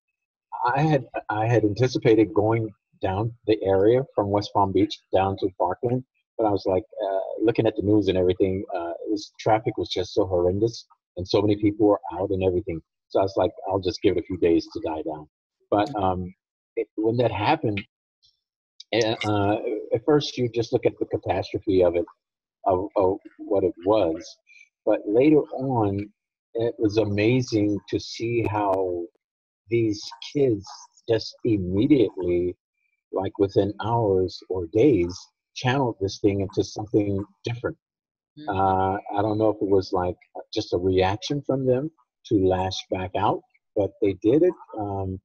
I 0.75 0.81
had 0.81 1.05
I 1.29 1.47
had 1.47 1.63
anticipated 1.63 2.33
going 2.33 2.69
down 3.01 3.33
the 3.45 3.57
area 3.63 4.03
from 4.15 4.29
West 4.29 4.51
Palm 4.53 4.71
Beach 4.71 4.97
down 5.13 5.37
to 5.37 5.49
Parkland, 5.59 6.03
but 6.37 6.45
I 6.45 6.51
was 6.51 6.63
like 6.65 6.83
uh, 7.03 7.43
looking 7.43 7.67
at 7.67 7.75
the 7.75 7.83
news 7.83 8.07
and 8.07 8.17
everything. 8.17 8.63
Uh, 8.75 8.93
was 9.09 9.31
traffic 9.39 9.77
was 9.77 9.89
just 9.89 10.13
so 10.13 10.25
horrendous, 10.25 10.85
and 11.17 11.27
so 11.27 11.41
many 11.41 11.55
people 11.55 11.87
were 11.87 12.01
out 12.13 12.29
and 12.29 12.43
everything. 12.43 12.81
So 13.09 13.19
I 13.19 13.23
was 13.23 13.33
like, 13.37 13.51
I'll 13.67 13.79
just 13.79 14.01
give 14.01 14.17
it 14.17 14.19
a 14.19 14.23
few 14.23 14.37
days 14.37 14.67
to 14.73 14.81
die 14.85 15.01
down. 15.03 15.27
But 15.71 15.93
um, 15.95 16.33
it, 16.75 16.87
when 16.95 17.17
that 17.17 17.31
happened, 17.31 17.83
uh, 18.93 19.57
at 19.93 20.05
first 20.05 20.37
you 20.37 20.49
just 20.49 20.71
look 20.73 20.85
at 20.85 20.97
the 20.99 21.05
catastrophe 21.05 21.83
of 21.83 21.95
it, 21.95 22.05
of, 22.65 22.87
of 22.95 23.17
what 23.37 23.63
it 23.63 23.73
was. 23.85 24.23
But 24.85 25.01
later 25.05 25.41
on, 25.41 26.09
it 26.53 26.73
was 26.77 26.97
amazing 26.97 27.79
to 27.89 27.99
see 27.99 28.45
how 28.49 29.03
these 29.69 30.01
kids 30.33 30.65
just 31.09 31.35
immediately, 31.43 32.55
like 33.11 33.37
within 33.37 33.73
hours 33.83 34.39
or 34.49 34.67
days, 34.67 35.15
channeled 35.55 35.97
this 35.99 36.19
thing 36.19 36.41
into 36.41 36.63
something 36.63 37.23
different. 37.43 37.77
Mm. 38.39 38.47
Uh, 38.49 38.99
I 39.17 39.21
don't 39.21 39.37
know 39.37 39.49
if 39.49 39.57
it 39.61 39.69
was 39.69 39.91
like 39.91 40.15
just 40.53 40.73
a 40.73 40.77
reaction 40.77 41.41
from 41.45 41.65
them 41.65 41.91
to 42.27 42.47
lash 42.47 42.77
back 42.91 43.11
out, 43.17 43.41
but 43.75 43.91
they 44.01 44.13
did 44.21 44.43
it 44.43 44.53
um, 44.77 45.19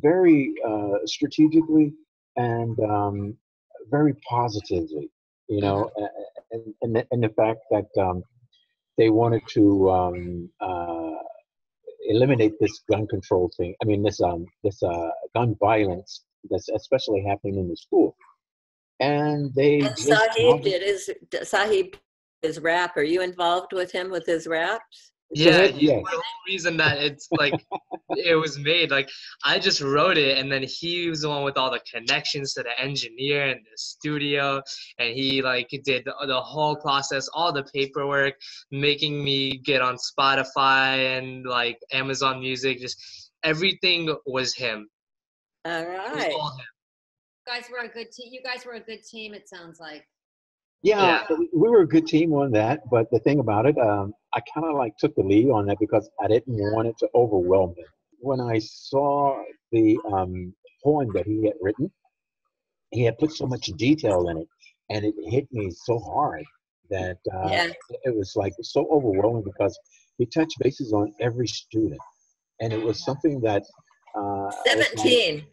very 0.00 0.52
uh, 0.66 0.98
strategically 1.06 1.92
and 2.36 2.78
um, 2.80 3.36
very 3.90 4.14
positively. 4.28 5.10
You 5.48 5.60
know, 5.60 5.90
and, 6.52 6.74
and, 6.80 6.96
the, 6.96 7.06
and 7.10 7.22
the 7.22 7.28
fact 7.28 7.60
that 7.70 7.86
um, 8.00 8.22
they 8.96 9.10
wanted 9.10 9.42
to 9.50 9.90
um, 9.90 10.48
uh, 10.60 11.18
eliminate 12.06 12.54
this 12.60 12.80
gun 12.90 13.06
control 13.06 13.50
thing. 13.56 13.74
I 13.82 13.84
mean, 13.84 14.02
this 14.02 14.20
um, 14.20 14.46
this 14.62 14.82
uh, 14.82 15.10
gun 15.34 15.54
violence 15.60 16.24
that's 16.50 16.68
especially 16.70 17.24
happening 17.26 17.58
in 17.58 17.68
the 17.68 17.76
school. 17.76 18.16
And 19.00 19.52
they 19.54 19.80
and 19.80 19.98
Sahib 19.98 20.62
did 20.62 20.82
his 20.82 21.10
Sahib 21.42 21.96
his 22.42 22.60
rap. 22.60 22.96
Are 22.96 23.02
you 23.02 23.22
involved 23.22 23.72
with 23.72 23.90
him 23.90 24.10
with 24.10 24.26
his 24.26 24.46
raps? 24.46 25.12
Yeah, 25.34 25.64
yeah. 25.64 25.96
the 25.96 26.02
whole 26.06 26.22
reason 26.46 26.76
that 26.76 26.98
it's 26.98 27.28
like 27.32 27.54
it 28.10 28.36
was 28.36 28.58
made. 28.58 28.90
Like 28.90 29.08
I 29.44 29.58
just 29.58 29.80
wrote 29.80 30.16
it, 30.16 30.38
and 30.38 30.50
then 30.50 30.62
he 30.62 31.08
was 31.08 31.22
the 31.22 31.28
one 31.28 31.42
with 31.42 31.56
all 31.56 31.70
the 31.70 31.80
connections 31.92 32.54
to 32.54 32.62
the 32.62 32.78
engineer 32.80 33.48
and 33.48 33.60
the 33.60 33.76
studio, 33.76 34.62
and 34.98 35.12
he 35.14 35.42
like 35.42 35.68
did 35.84 36.04
the, 36.04 36.14
the 36.26 36.40
whole 36.40 36.76
process, 36.76 37.28
all 37.34 37.52
the 37.52 37.64
paperwork, 37.74 38.34
making 38.70 39.22
me 39.24 39.58
get 39.58 39.82
on 39.82 39.96
Spotify 39.96 41.18
and 41.18 41.44
like 41.46 41.78
Amazon 41.92 42.40
Music. 42.40 42.78
Just 42.78 43.30
everything 43.42 44.14
was 44.26 44.54
him. 44.54 44.88
All 45.64 45.84
right. 45.84 46.32
All 46.32 46.50
him. 46.50 46.66
You 47.46 47.52
guys 47.52 47.64
were 47.70 47.84
a 47.84 47.88
good 47.88 48.10
team. 48.12 48.32
You 48.32 48.42
guys 48.42 48.64
were 48.64 48.74
a 48.74 48.80
good 48.80 49.02
team. 49.02 49.34
It 49.34 49.48
sounds 49.48 49.80
like. 49.80 50.06
Yeah, 50.84 51.24
yeah, 51.30 51.36
we 51.54 51.70
were 51.70 51.80
a 51.80 51.88
good 51.88 52.06
team 52.06 52.34
on 52.34 52.50
that. 52.52 52.80
But 52.90 53.10
the 53.10 53.18
thing 53.20 53.40
about 53.40 53.64
it, 53.64 53.78
um, 53.78 54.12
I 54.34 54.40
kind 54.52 54.66
of 54.66 54.76
like 54.76 54.94
took 54.98 55.14
the 55.14 55.22
lead 55.22 55.48
on 55.48 55.64
that 55.66 55.78
because 55.80 56.10
I 56.22 56.28
didn't 56.28 56.58
want 56.74 56.88
it 56.88 56.98
to 56.98 57.08
overwhelm 57.14 57.72
me. 57.74 57.84
When 58.18 58.38
I 58.38 58.58
saw 58.58 59.42
the 59.72 59.98
um, 60.12 60.54
poem 60.84 61.08
that 61.14 61.26
he 61.26 61.46
had 61.46 61.54
written, 61.62 61.90
he 62.90 63.02
had 63.02 63.16
put 63.16 63.32
so 63.32 63.46
much 63.46 63.64
detail 63.78 64.28
in 64.28 64.36
it, 64.36 64.48
and 64.90 65.06
it 65.06 65.14
hit 65.30 65.48
me 65.52 65.70
so 65.70 65.98
hard 65.98 66.44
that 66.90 67.16
uh, 67.34 67.48
yeah. 67.48 67.68
it 68.02 68.14
was 68.14 68.34
like 68.36 68.52
so 68.60 68.86
overwhelming 68.92 69.42
because 69.42 69.78
he 70.18 70.26
touched 70.26 70.58
bases 70.60 70.92
on 70.92 71.14
every 71.18 71.46
student, 71.46 72.00
and 72.60 72.74
it 72.74 72.82
was 72.82 73.02
something 73.02 73.40
that. 73.40 73.62
Uh, 74.14 74.50
Seventeen. 74.66 75.46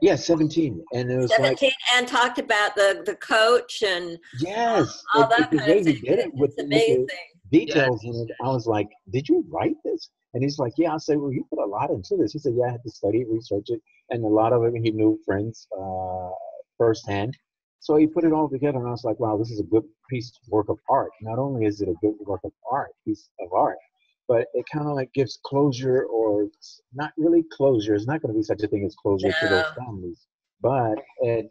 Yeah, 0.00 0.16
17. 0.16 0.82
And 0.92 1.10
it 1.10 1.16
was 1.16 1.34
17 1.36 1.68
like, 1.68 1.72
and 1.94 2.08
talked 2.08 2.38
about 2.38 2.74
the 2.74 3.02
the 3.04 3.16
coach 3.16 3.82
and 3.82 4.18
yes, 4.38 5.02
all 5.14 5.24
it, 5.24 5.30
that 5.30 5.52
it, 5.52 5.58
kind 5.58 5.70
of 5.78 5.84
thing. 5.84 6.00
Did 6.02 6.18
it 6.18 6.34
with, 6.34 6.54
with 6.56 6.68
the 6.68 7.06
details 7.50 8.04
in 8.04 8.14
it. 8.14 8.34
I 8.42 8.48
was 8.48 8.66
like, 8.66 8.88
Did 9.10 9.28
you 9.28 9.44
write 9.48 9.76
this? 9.84 10.10
And 10.32 10.42
he's 10.42 10.58
like, 10.58 10.72
Yeah. 10.76 10.94
I 10.94 10.98
said, 10.98 11.18
Well, 11.18 11.32
you 11.32 11.46
put 11.50 11.62
a 11.62 11.66
lot 11.66 11.90
into 11.90 12.16
this. 12.16 12.32
He 12.32 12.38
said, 12.38 12.54
Yeah, 12.56 12.66
I 12.68 12.72
had 12.72 12.82
to 12.82 12.90
study 12.90 13.18
it, 13.18 13.28
research 13.28 13.66
it. 13.68 13.80
And 14.10 14.24
a 14.24 14.28
lot 14.28 14.52
of 14.52 14.64
it 14.64 14.74
he 14.82 14.90
knew 14.90 15.18
friends 15.24 15.66
uh, 15.78 16.30
firsthand. 16.78 17.36
So 17.80 17.96
he 17.96 18.06
put 18.06 18.24
it 18.24 18.32
all 18.32 18.48
together, 18.48 18.78
and 18.78 18.88
I 18.88 18.92
was 18.92 19.04
like, 19.04 19.20
Wow, 19.20 19.36
this 19.36 19.50
is 19.50 19.60
a 19.60 19.64
good 19.64 19.84
piece 20.10 20.30
of 20.30 20.50
work 20.50 20.68
of 20.68 20.78
art. 20.88 21.10
Not 21.20 21.38
only 21.38 21.66
is 21.66 21.80
it 21.80 21.88
a 21.88 21.94
good 22.00 22.14
work 22.26 22.40
of 22.44 22.52
art, 22.70 22.92
piece 23.04 23.28
of 23.40 23.52
art, 23.52 23.78
but 24.28 24.46
it 24.54 24.64
kind 24.72 24.88
of 24.88 24.94
like 24.94 25.12
gives 25.12 25.38
closure 25.44 26.04
or 26.04 26.48
not 26.92 27.12
really 27.16 27.44
closure. 27.52 27.94
It's 27.94 28.06
not 28.06 28.22
going 28.22 28.32
to 28.32 28.38
be 28.38 28.42
such 28.42 28.62
a 28.62 28.68
thing 28.68 28.84
as 28.84 28.94
closure 28.94 29.28
no. 29.28 29.34
to 29.40 29.48
those 29.48 29.72
families, 29.78 30.26
but 30.60 30.96
it 31.20 31.48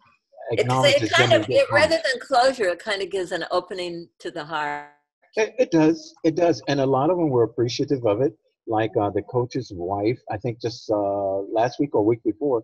acknowledges 0.51 1.03
it 1.03 1.11
kind 1.11 1.33
of 1.33 1.45
it, 1.49 1.67
rather 1.71 1.95
than 1.95 2.19
closure, 2.19 2.65
it 2.65 2.79
kind 2.79 3.01
of 3.01 3.09
gives 3.09 3.31
an 3.31 3.45
opening 3.51 4.09
to 4.19 4.31
the 4.31 4.43
heart. 4.43 4.89
It, 5.35 5.55
it, 5.57 5.71
does, 5.71 6.13
it 6.23 6.35
does, 6.35 6.61
and 6.67 6.79
a 6.79 6.85
lot 6.85 7.09
of 7.09 7.17
them 7.17 7.29
were 7.29 7.43
appreciative 7.43 8.05
of 8.05 8.21
it. 8.21 8.33
Like 8.67 8.91
uh, 8.99 9.09
the 9.09 9.23
coach's 9.23 9.71
wife, 9.75 10.19
I 10.31 10.37
think 10.37 10.61
just 10.61 10.89
uh, 10.89 11.39
last 11.51 11.79
week 11.79 11.95
or 11.95 12.05
week 12.05 12.23
before, 12.23 12.63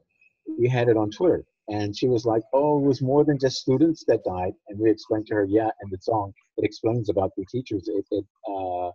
we 0.57 0.69
had 0.69 0.87
it 0.87 0.95
on 0.95 1.11
Twitter, 1.11 1.43
and 1.67 1.95
she 1.97 2.07
was 2.07 2.25
like, 2.25 2.41
"Oh, 2.53 2.79
it 2.79 2.87
was 2.87 3.01
more 3.01 3.25
than 3.25 3.37
just 3.37 3.57
students 3.57 4.05
that 4.07 4.23
died." 4.23 4.53
And 4.69 4.79
we 4.79 4.89
explained 4.89 5.27
to 5.27 5.35
her, 5.35 5.45
"Yeah," 5.45 5.69
and 5.81 5.91
the 5.91 5.97
song 5.99 6.31
it 6.57 6.63
explains 6.63 7.09
about 7.09 7.31
the 7.35 7.45
teachers. 7.51 7.89
It, 7.89 8.05
it 8.11 8.25
uh, 8.47 8.91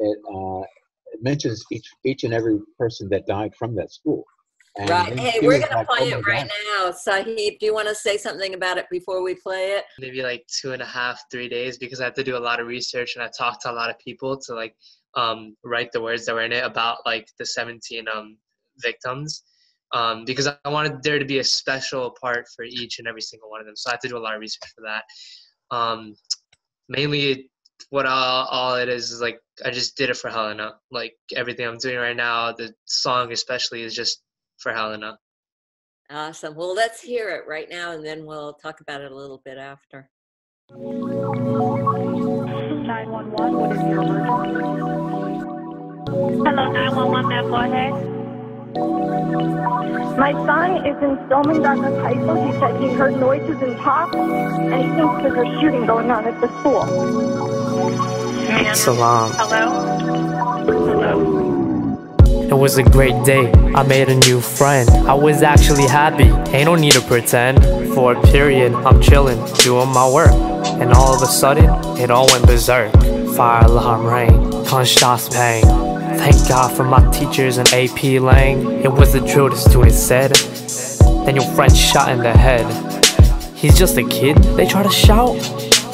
it, 0.00 0.18
uh, 0.28 0.62
it 1.12 1.22
mentions 1.22 1.64
each 1.70 1.88
each 2.04 2.24
and 2.24 2.34
every 2.34 2.58
person 2.78 3.08
that 3.10 3.26
died 3.26 3.54
from 3.56 3.74
that 3.76 3.92
school. 3.92 4.24
And 4.78 4.88
right. 4.88 5.18
Hey, 5.18 5.40
we're 5.42 5.58
going 5.58 5.62
to 5.62 5.84
play 5.84 6.14
oh 6.14 6.18
it 6.18 6.26
right 6.26 6.48
God. 6.48 6.84
now. 6.84 6.90
Sahib, 6.92 7.58
do 7.58 7.66
you 7.66 7.74
want 7.74 7.88
to 7.88 7.94
say 7.94 8.16
something 8.16 8.54
about 8.54 8.78
it 8.78 8.86
before 8.88 9.22
we 9.22 9.34
play 9.34 9.72
it? 9.72 9.84
Maybe 9.98 10.22
like 10.22 10.46
two 10.46 10.72
and 10.72 10.80
a 10.80 10.86
half, 10.86 11.20
three 11.30 11.48
days 11.48 11.76
because 11.76 12.00
I 12.00 12.04
had 12.04 12.14
to 12.14 12.22
do 12.22 12.36
a 12.36 12.38
lot 12.38 12.60
of 12.60 12.68
research 12.68 13.16
and 13.16 13.24
I 13.24 13.28
talked 13.36 13.62
to 13.62 13.70
a 13.70 13.74
lot 13.74 13.90
of 13.90 13.98
people 13.98 14.38
to 14.38 14.54
like 14.54 14.76
um, 15.16 15.56
write 15.64 15.90
the 15.92 16.00
words 16.00 16.24
that 16.26 16.34
were 16.34 16.42
in 16.42 16.52
it 16.52 16.64
about 16.64 16.98
like 17.04 17.26
the 17.38 17.46
17 17.46 18.06
um, 18.14 18.36
victims. 18.78 19.42
Um, 19.92 20.24
because 20.24 20.46
I 20.46 20.68
wanted 20.68 21.02
there 21.02 21.18
to 21.18 21.24
be 21.24 21.40
a 21.40 21.44
special 21.44 22.14
part 22.22 22.46
for 22.54 22.64
each 22.64 23.00
and 23.00 23.08
every 23.08 23.22
single 23.22 23.50
one 23.50 23.60
of 23.60 23.66
them. 23.66 23.74
So 23.74 23.90
I 23.90 23.94
had 23.94 24.00
to 24.02 24.08
do 24.08 24.16
a 24.16 24.20
lot 24.20 24.34
of 24.34 24.40
research 24.40 24.70
for 24.76 24.82
that. 24.82 25.76
Um, 25.76 26.14
mainly 26.88 27.49
what 27.90 28.06
all, 28.06 28.46
all 28.46 28.76
it 28.76 28.88
is 28.88 29.10
is 29.10 29.20
like 29.20 29.40
I 29.64 29.70
just 29.70 29.96
did 29.96 30.10
it 30.10 30.16
for 30.16 30.30
Helena. 30.30 30.74
Like 30.90 31.14
everything 31.34 31.66
I'm 31.66 31.78
doing 31.78 31.96
right 31.96 32.16
now, 32.16 32.52
the 32.52 32.72
song 32.84 33.32
especially 33.32 33.82
is 33.82 33.94
just 33.94 34.22
for 34.58 34.72
Helena. 34.72 35.18
Awesome. 36.10 36.54
Well, 36.56 36.74
let's 36.74 37.00
hear 37.00 37.30
it 37.30 37.44
right 37.48 37.70
now, 37.70 37.92
and 37.92 38.04
then 38.04 38.26
we'll 38.26 38.54
talk 38.54 38.80
about 38.80 39.00
it 39.00 39.12
a 39.12 39.14
little 39.14 39.40
bit 39.44 39.58
after. 39.58 40.10
911, 40.70 43.32
what 43.32 43.76
is 43.76 43.82
your 43.82 44.02
emergency? 44.02 45.50
Hello, 46.10 46.72
911, 46.72 47.28
ma'am, 47.28 47.48
go 47.48 47.54
ahead. 47.54 48.09
My 48.74 50.32
son 50.46 50.86
is 50.86 50.96
in 51.02 51.18
Stillman 51.26 51.64
High 51.64 52.14
School. 52.14 52.46
He 52.46 52.52
said 52.60 52.80
he 52.80 52.88
heard 52.90 53.18
noises 53.18 53.60
and 53.62 53.76
talk, 53.78 54.14
and 54.14 54.74
he 54.74 54.88
thinks 54.90 55.22
there's 55.22 55.34
a 55.34 55.60
shooting 55.60 55.86
going 55.86 56.08
on 56.10 56.24
at 56.24 56.40
the 56.40 56.46
school. 56.60 56.86
Salam. 58.74 59.32
Hello? 59.34 59.66
Hello? 60.66 62.48
It 62.48 62.54
was 62.54 62.78
a 62.78 62.84
great 62.84 63.24
day. 63.24 63.50
I 63.74 63.82
made 63.82 64.08
a 64.08 64.14
new 64.14 64.40
friend. 64.40 64.88
I 64.90 65.14
was 65.14 65.42
actually 65.42 65.88
happy. 65.88 66.30
Ain't 66.52 66.66
no 66.66 66.76
need 66.76 66.92
to 66.92 67.00
pretend. 67.00 67.64
For 67.94 68.12
a 68.12 68.22
period, 68.22 68.72
I'm 68.72 69.02
chilling, 69.02 69.44
doing 69.54 69.88
my 69.88 70.08
work. 70.08 70.30
And 70.80 70.92
all 70.92 71.12
of 71.14 71.22
a 71.22 71.26
sudden, 71.26 71.64
it 71.98 72.10
all 72.10 72.28
went 72.28 72.46
berserk. 72.46 72.92
Fire 73.34 73.64
alarm 73.64 74.06
rang, 74.06 74.50
gunshots 74.64 75.28
bang. 75.28 75.89
Thank 76.20 76.48
God 76.50 76.76
for 76.76 76.84
my 76.84 77.00
teachers 77.10 77.56
and 77.56 77.66
AP 77.72 78.20
Lang. 78.20 78.82
It 78.84 78.92
was 78.92 79.14
the 79.14 79.20
drill 79.20 79.48
the 79.48 79.56
student 79.56 79.94
said. 79.94 80.34
Then 81.24 81.34
your 81.34 81.46
friend 81.54 81.74
shot 81.74 82.10
in 82.10 82.18
the 82.18 82.30
head. 82.30 82.66
He's 83.56 83.76
just 83.78 83.96
a 83.96 84.04
kid, 84.04 84.36
they 84.56 84.66
try 84.66 84.82
to 84.82 84.90
shout. 84.90 85.36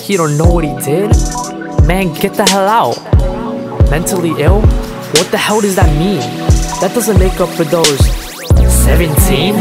He 0.01 0.17
don't 0.17 0.37
know 0.37 0.47
what 0.47 0.65
he 0.65 0.75
did. 0.85 1.11
Man, 1.87 2.13
get 2.15 2.35
the 2.35 2.45
hell 2.45 2.67
out. 2.67 2.99
Mentally 3.89 4.35
ill? 4.43 4.63
What 4.63 5.31
the 5.31 5.39
hell 5.39 5.61
does 5.61 5.77
that 5.77 5.97
mean? 5.97 6.19
That 6.81 6.91
doesn't 6.93 7.21
make 7.21 7.41
up 7.41 7.51
for 7.51 7.63
those 7.63 7.99
17? 8.85 9.55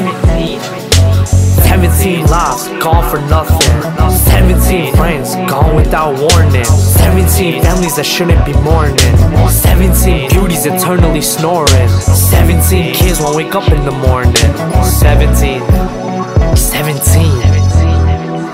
17 1.61 2.25
lives 2.25 2.67
gone 2.83 3.07
for 3.11 3.21
nothing. 3.29 3.94
17 4.45 4.93
friends 4.95 5.33
gone 5.49 5.75
without 5.75 6.13
warning. 6.19 6.63
17 6.63 7.63
families 7.63 7.95
that 7.95 8.05
shouldn't 8.05 8.45
be 8.45 8.53
mourning. 8.61 8.95
17 9.49 10.29
beauties 10.29 10.67
eternally 10.67 11.21
snoring. 11.21 11.89
17 11.89 12.93
kids 12.93 13.19
won't 13.19 13.35
wake 13.35 13.55
up 13.55 13.67
in 13.71 13.83
the 13.85 13.91
morning. 13.91 14.35
17. 14.85 15.61
17. 16.55 17.25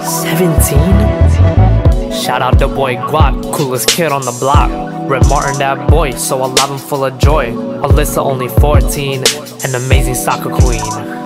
17? 0.01 2.12
Shout 2.13 2.41
out 2.41 2.57
the 2.57 2.69
boy 2.69 2.95
Guac, 2.95 3.53
coolest 3.53 3.89
kid 3.89 4.13
on 4.13 4.21
the 4.21 4.31
block. 4.39 4.71
Red 5.10 5.27
Martin, 5.27 5.60
that 5.60 5.89
boy, 5.89 6.12
so 6.12 6.38
alive 6.38 6.71
and 6.71 6.79
full 6.79 7.03
of 7.03 7.17
joy. 7.17 7.51
Alyssa, 7.83 8.24
only 8.24 8.48
14, 8.48 9.25
an 9.65 9.75
amazing 9.75 10.15
soccer 10.15 10.51
queen. 10.51 11.21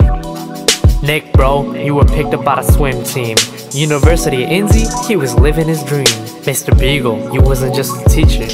Nick, 1.06 1.32
bro, 1.34 1.76
you 1.76 1.94
were 1.94 2.04
picked 2.04 2.34
up 2.34 2.44
by 2.44 2.56
the 2.56 2.64
swim 2.64 3.04
team. 3.04 3.38
University 3.74 4.44
at 4.44 4.52
Indy, 4.52 4.86
he 5.08 5.16
was 5.16 5.36
living 5.36 5.68
his 5.68 5.84
dream. 5.84 6.08
Mr. 6.48 6.74
Beigel, 6.74 7.32
you 7.32 7.42
wasn't 7.44 7.76
just 7.76 8.04
a 8.04 8.10
teacher, 8.10 8.46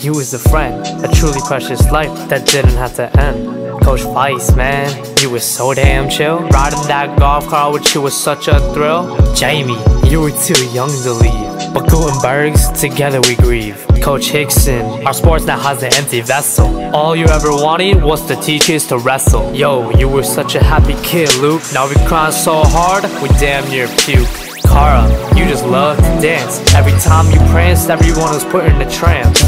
you 0.00 0.12
was 0.12 0.34
a 0.34 0.38
friend. 0.40 0.84
A 1.04 1.14
truly 1.14 1.40
precious 1.46 1.88
life 1.92 2.28
that 2.28 2.46
didn't 2.46 2.74
have 2.74 2.96
to 2.96 3.16
end. 3.20 3.69
Coach 3.82 4.02
Feis, 4.02 4.54
man, 4.56 4.88
you 5.20 5.30
was 5.30 5.44
so 5.44 5.74
damn 5.74 6.08
chill. 6.08 6.40
Riding 6.48 6.82
that 6.88 7.18
golf 7.18 7.46
cart 7.48 7.72
with 7.72 7.94
you 7.94 8.02
was 8.02 8.16
such 8.16 8.48
a 8.48 8.60
thrill. 8.72 9.16
Jamie, 9.34 9.78
you 10.08 10.20
were 10.20 10.30
too 10.30 10.64
young 10.70 10.90
to 11.02 11.12
leave. 11.12 11.74
But 11.74 11.84
Guttenbergs, 11.84 12.78
together 12.78 13.20
we 13.22 13.36
grieve. 13.36 13.86
Coach 14.02 14.30
Hixon, 14.30 15.06
our 15.06 15.14
sports 15.14 15.44
now 15.46 15.58
has 15.58 15.82
an 15.82 15.92
empty 15.94 16.20
vessel. 16.20 16.66
All 16.94 17.14
you 17.14 17.26
ever 17.26 17.52
wanted 17.52 18.02
was 18.02 18.26
the 18.26 18.36
teachers 18.36 18.86
to 18.88 18.98
wrestle. 18.98 19.54
Yo, 19.54 19.90
you 19.98 20.08
were 20.08 20.24
such 20.24 20.54
a 20.54 20.62
happy 20.62 20.94
kid, 21.02 21.34
Luke. 21.36 21.62
Now 21.72 21.88
we 21.88 21.94
crying 22.06 22.32
so 22.32 22.62
hard, 22.64 23.04
we 23.22 23.28
damn 23.38 23.68
near 23.68 23.88
puke. 23.98 24.49
Cara, 24.70 25.02
you 25.36 25.44
just 25.46 25.64
love 25.66 25.96
to 25.96 26.20
dance. 26.22 26.74
Every 26.74 26.92
time 27.00 27.28
you 27.32 27.38
prance, 27.50 27.88
everyone 27.88 28.32
was 28.32 28.44
put 28.44 28.64
in 28.66 28.80
a 28.80 28.88
trance. 28.88 29.40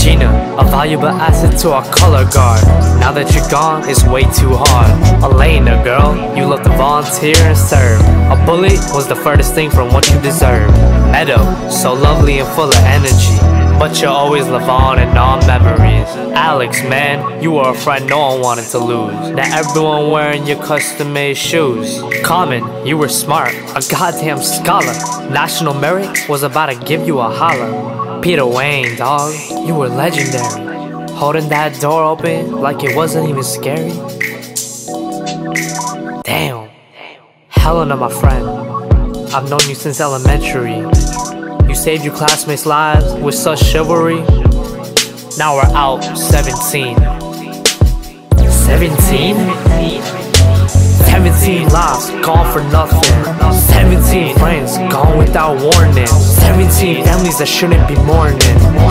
Gina, 0.00 0.30
a 0.56 0.64
valuable 0.64 1.08
asset 1.08 1.58
to 1.60 1.72
our 1.72 1.84
color 1.90 2.24
guard. 2.30 2.64
Now 3.00 3.10
that 3.12 3.34
you're 3.34 3.48
gone, 3.50 3.88
it's 3.88 4.04
way 4.04 4.22
too 4.22 4.54
hard. 4.54 5.22
Alaina, 5.22 5.82
girl, 5.82 6.14
you 6.36 6.46
love 6.46 6.62
to 6.62 6.70
volunteer 6.70 7.36
and 7.38 7.58
serve. 7.58 8.00
A 8.30 8.40
bullet 8.46 8.78
was 8.94 9.08
the 9.08 9.16
furthest 9.16 9.52
thing 9.54 9.68
from 9.68 9.92
what 9.92 10.08
you 10.08 10.20
deserve. 10.20 10.70
Meadow, 11.10 11.42
so 11.68 11.92
lovely 11.92 12.38
and 12.38 12.48
full 12.50 12.68
of 12.68 12.84
energy. 12.86 13.61
But 13.78 14.00
you 14.00 14.08
always 14.08 14.46
live 14.46 14.68
on 14.68 14.98
in 14.98 15.16
all 15.16 15.38
memories. 15.46 16.08
Alex, 16.34 16.82
man, 16.82 17.42
you 17.42 17.52
were 17.52 17.70
a 17.70 17.74
friend 17.74 18.08
no 18.08 18.18
one 18.28 18.40
wanted 18.40 18.66
to 18.70 18.78
lose. 18.78 19.30
Now 19.30 19.58
everyone 19.58 20.10
wearing 20.10 20.46
your 20.46 20.62
custom 20.62 21.12
made 21.12 21.36
shoes. 21.36 22.00
Carmen, 22.22 22.86
you 22.86 22.96
were 22.96 23.08
smart, 23.08 23.52
a 23.52 23.82
goddamn 23.90 24.38
scholar. 24.42 24.94
National 25.30 25.74
merit 25.74 26.28
was 26.28 26.42
about 26.42 26.66
to 26.66 26.76
give 26.86 27.06
you 27.06 27.18
a 27.20 27.28
holler. 27.28 28.20
Peter 28.22 28.46
Wang, 28.46 28.96
dog, 28.96 29.34
you 29.66 29.74
were 29.74 29.88
legendary. 29.88 30.72
Holding 31.12 31.48
that 31.48 31.80
door 31.80 32.04
open 32.04 32.52
like 32.52 32.82
it 32.84 32.96
wasn't 32.96 33.28
even 33.28 33.42
scary. 33.42 33.92
Damn. 36.22 36.70
Helena, 37.48 37.96
my 37.96 38.10
friend. 38.10 38.46
I've 39.34 39.48
known 39.48 39.60
you 39.68 39.74
since 39.74 40.00
elementary. 40.00 40.84
You 41.72 41.76
saved 41.76 42.04
your 42.04 42.14
classmates' 42.14 42.66
lives 42.66 43.14
with 43.14 43.34
such 43.34 43.58
chivalry. 43.58 44.20
Now 45.38 45.56
we're 45.56 45.72
out 45.72 46.02
17. 46.02 46.98
17? 48.36 49.36
17 51.08 51.68
lives 51.70 52.10
gone 52.20 52.52
for 52.52 52.62
nothing. 52.64 53.00
17 53.72 54.36
friends 54.36 54.76
gone 54.92 55.16
without 55.16 55.56
warning. 55.62 56.06
17 56.06 57.04
families 57.06 57.38
that 57.38 57.48
shouldn't 57.48 57.88
be 57.88 57.96
mourning. 58.04 58.38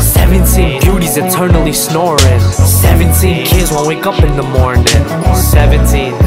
17 0.02 0.82
beauties 0.82 1.18
eternally 1.18 1.74
snoring. 1.74 2.40
17 2.40 3.46
kids 3.46 3.72
won't 3.72 3.88
wake 3.88 4.08
up 4.08 4.24
in 4.24 4.36
the 4.36 4.42
morning. 4.42 4.88
17. 5.36 6.18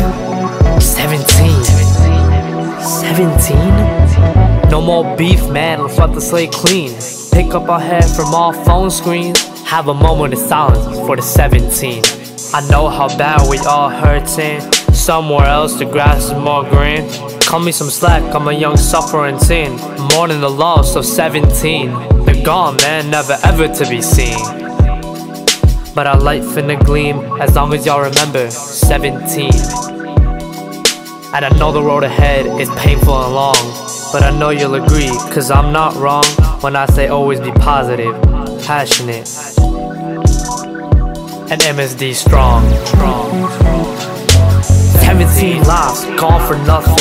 17. 0.80 1.64
17? 2.80 4.43
No 4.75 4.81
more 4.81 5.16
beef, 5.16 5.49
man. 5.50 5.85
Let's 5.85 5.97
wipe 5.97 6.14
the 6.14 6.21
slate 6.21 6.50
clean. 6.50 6.90
Pick 7.31 7.54
up 7.54 7.69
our 7.69 7.78
head 7.78 8.07
from 8.07 8.35
all 8.35 8.52
phone 8.52 8.90
screens. 8.90 9.40
Have 9.69 9.87
a 9.87 9.95
moment 9.95 10.35
of 10.35 10.40
silence 10.40 10.99
for 11.07 11.14
the 11.14 11.23
17. 11.23 12.02
I 12.52 12.69
know 12.69 12.88
how 12.88 13.07
bad 13.16 13.49
we 13.49 13.59
all 13.59 13.88
hurting. 13.88 14.61
Somewhere 14.93 15.47
else 15.47 15.78
the 15.78 15.85
grass 15.85 16.25
is 16.25 16.33
more 16.33 16.69
green. 16.69 17.09
Call 17.43 17.61
me 17.61 17.71
some 17.71 17.88
slack, 17.88 18.35
I'm 18.35 18.49
a 18.49 18.52
young 18.52 18.76
suffering 18.76 19.38
teen. 19.38 19.76
Mourning 20.12 20.40
the 20.40 20.50
loss 20.50 20.97
of 20.97 21.07
17. 21.07 22.25
They're 22.25 22.45
gone, 22.45 22.76
man, 22.78 23.11
never 23.11 23.38
ever 23.45 23.69
to 23.69 23.88
be 23.88 24.02
seen. 24.02 24.37
But 25.95 26.09
our 26.09 26.19
light 26.19 26.43
finna 26.43 26.85
gleam 26.85 27.19
as 27.40 27.54
long 27.54 27.73
as 27.75 27.87
y'all 27.87 28.02
remember 28.02 28.50
17. 28.50 29.52
And 31.33 31.45
I 31.45 31.57
know 31.61 31.71
the 31.71 31.81
road 31.81 32.02
ahead 32.02 32.47
is 32.61 32.69
painful 32.71 33.23
and 33.23 33.35
long. 33.35 33.93
But 34.14 34.23
I 34.23 34.30
know 34.30 34.50
you'll 34.50 34.76
agree, 34.76 35.09
cause 35.35 35.50
I'm 35.50 35.73
not 35.73 35.97
wrong 35.97 36.23
when 36.61 36.76
I 36.76 36.87
say 36.87 37.09
always 37.09 37.40
be 37.40 37.50
positive, 37.50 38.14
passionate, 38.62 39.28
and 41.50 41.61
MSD 41.61 42.14
strong. 42.14 42.62
17 45.03 45.64
lives 45.64 46.05
gone 46.20 46.46
for 46.46 46.57
nothing. 46.64 46.94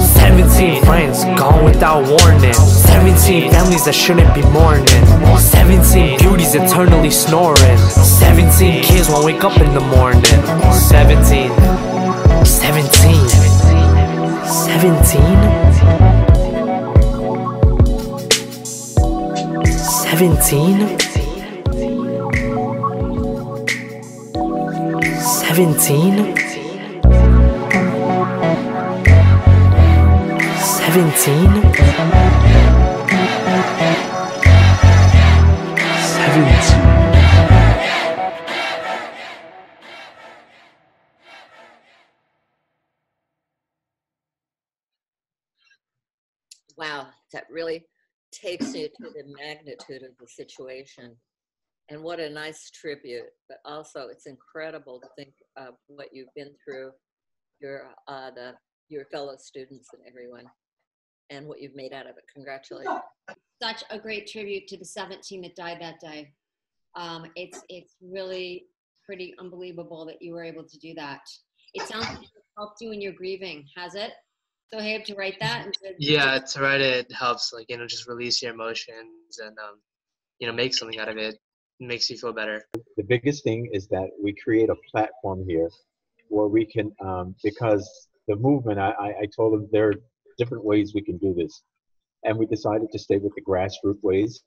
17 0.00 0.82
friends 0.84 1.22
gone 1.38 1.64
without 1.64 2.02
warning. 2.08 2.52
17 2.52 3.52
families 3.52 3.84
that 3.84 3.94
shouldn't 3.94 4.34
be 4.34 4.42
mourning. 4.50 4.88
17 5.38 6.18
beauties 6.18 6.56
eternally 6.56 7.12
snoring. 7.12 7.78
17 7.78 8.82
kids 8.82 9.08
won't 9.08 9.24
wake 9.24 9.44
up 9.44 9.56
in 9.60 9.72
the 9.72 9.80
morning. 9.80 10.24
17. 20.16 20.98
17. 20.98 21.36
17? 25.44 25.76
17? 25.76 26.56
17? 30.64 31.62
17? 35.84 36.32
17. 36.32 36.96
Wow, 46.78 47.08
that 47.32 47.44
really 47.50 47.84
takes 48.40 48.74
you 48.74 48.88
to 48.88 49.10
the 49.10 49.24
magnitude 49.38 50.02
of 50.02 50.16
the 50.18 50.26
situation. 50.26 51.16
And 51.88 52.02
what 52.02 52.18
a 52.18 52.28
nice 52.28 52.70
tribute, 52.70 53.30
but 53.48 53.58
also 53.64 54.08
it's 54.10 54.26
incredible 54.26 55.00
to 55.00 55.06
think 55.16 55.34
of 55.56 55.74
what 55.86 56.08
you've 56.12 56.34
been 56.34 56.50
through, 56.64 56.90
your 57.60 57.90
uh, 58.08 58.30
the 58.30 58.54
your 58.88 59.04
fellow 59.06 59.36
students 59.38 59.88
and 59.92 60.02
everyone, 60.08 60.44
and 61.30 61.46
what 61.46 61.60
you've 61.60 61.76
made 61.76 61.92
out 61.92 62.06
of 62.06 62.16
it. 62.16 62.24
Congratulations. 62.32 63.00
Such 63.62 63.84
a 63.90 63.98
great 63.98 64.26
tribute 64.26 64.66
to 64.68 64.76
the 64.76 64.84
17 64.84 65.42
that 65.42 65.56
died 65.56 65.78
that 65.80 66.00
day. 66.00 66.32
Um, 66.96 67.26
it's 67.36 67.62
it's 67.68 67.94
really 68.02 68.66
pretty 69.04 69.34
unbelievable 69.38 70.04
that 70.06 70.20
you 70.20 70.32
were 70.32 70.44
able 70.44 70.64
to 70.64 70.78
do 70.78 70.92
that. 70.94 71.20
It 71.74 71.86
sounds 71.86 72.06
like 72.06 72.22
it 72.22 72.30
helped 72.58 72.80
you 72.80 72.90
in 72.90 73.00
your 73.00 73.12
grieving, 73.12 73.64
has 73.76 73.94
it? 73.94 74.12
So 74.72 74.80
Habe 74.80 75.04
to 75.04 75.14
write 75.14 75.38
that. 75.40 75.64
And 75.64 75.74
to, 75.74 75.94
Yeah, 75.98 76.38
to 76.38 76.60
write 76.60 76.80
it 76.80 77.10
helps, 77.12 77.52
like 77.52 77.66
you 77.68 77.78
know, 77.78 77.86
just 77.86 78.08
release 78.08 78.42
your 78.42 78.52
emotions 78.52 79.38
and 79.38 79.56
um, 79.58 79.80
you 80.38 80.46
know, 80.46 80.52
make 80.52 80.74
something 80.74 80.98
out 80.98 81.08
of 81.08 81.16
it. 81.16 81.36
It 81.78 81.86
makes 81.86 82.10
you 82.10 82.16
feel 82.16 82.32
better. 82.32 82.64
the 82.96 83.04
biggest 83.04 83.44
thing 83.44 83.68
is 83.72 83.86
that 83.88 84.08
we 84.22 84.34
create 84.42 84.70
a 84.70 84.76
platform 84.90 85.44
here 85.46 85.70
where 86.28 86.48
we 86.48 86.66
can 86.66 86.90
um, 87.04 87.34
because 87.44 88.08
the 88.26 88.36
movement 88.36 88.78
I, 88.78 88.90
I, 88.90 89.08
I 89.22 89.26
told 89.34 89.52
them 89.52 89.68
there 89.70 89.90
are 89.90 89.94
different 90.38 90.64
ways 90.64 90.92
we 90.94 91.02
can 91.02 91.18
do 91.18 91.34
this 91.34 91.62
and 92.24 92.36
we 92.36 92.46
decided 92.46 92.90
to 92.90 92.98
stay 92.98 93.18
with 93.18 93.32
the 93.34 93.42
grassroots 93.42 94.02
ways 94.02 94.42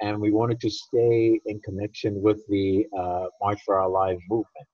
and 0.00 0.20
we 0.20 0.30
wanted 0.30 0.60
to 0.60 0.70
stay 0.70 1.40
in 1.46 1.60
connection 1.60 2.22
with 2.22 2.40
the 2.48 2.86
uh, 2.98 3.26
march 3.42 3.60
for 3.64 3.78
our 3.78 3.88
lives 3.88 4.20
movement 4.28 4.66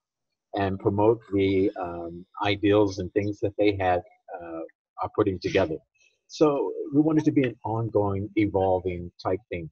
and 0.55 0.77
promote 0.79 1.19
the 1.33 1.71
um, 1.79 2.25
ideals 2.45 2.99
and 2.99 3.11
things 3.13 3.39
that 3.39 3.53
they 3.57 3.77
had 3.79 4.01
uh, 4.41 4.61
are 5.01 5.09
putting 5.15 5.39
together 5.39 5.77
so 6.27 6.71
we 6.93 7.01
wanted 7.01 7.25
to 7.25 7.31
be 7.31 7.43
an 7.43 7.55
ongoing 7.65 8.29
evolving 8.35 9.11
type 9.23 9.39
thing 9.49 9.69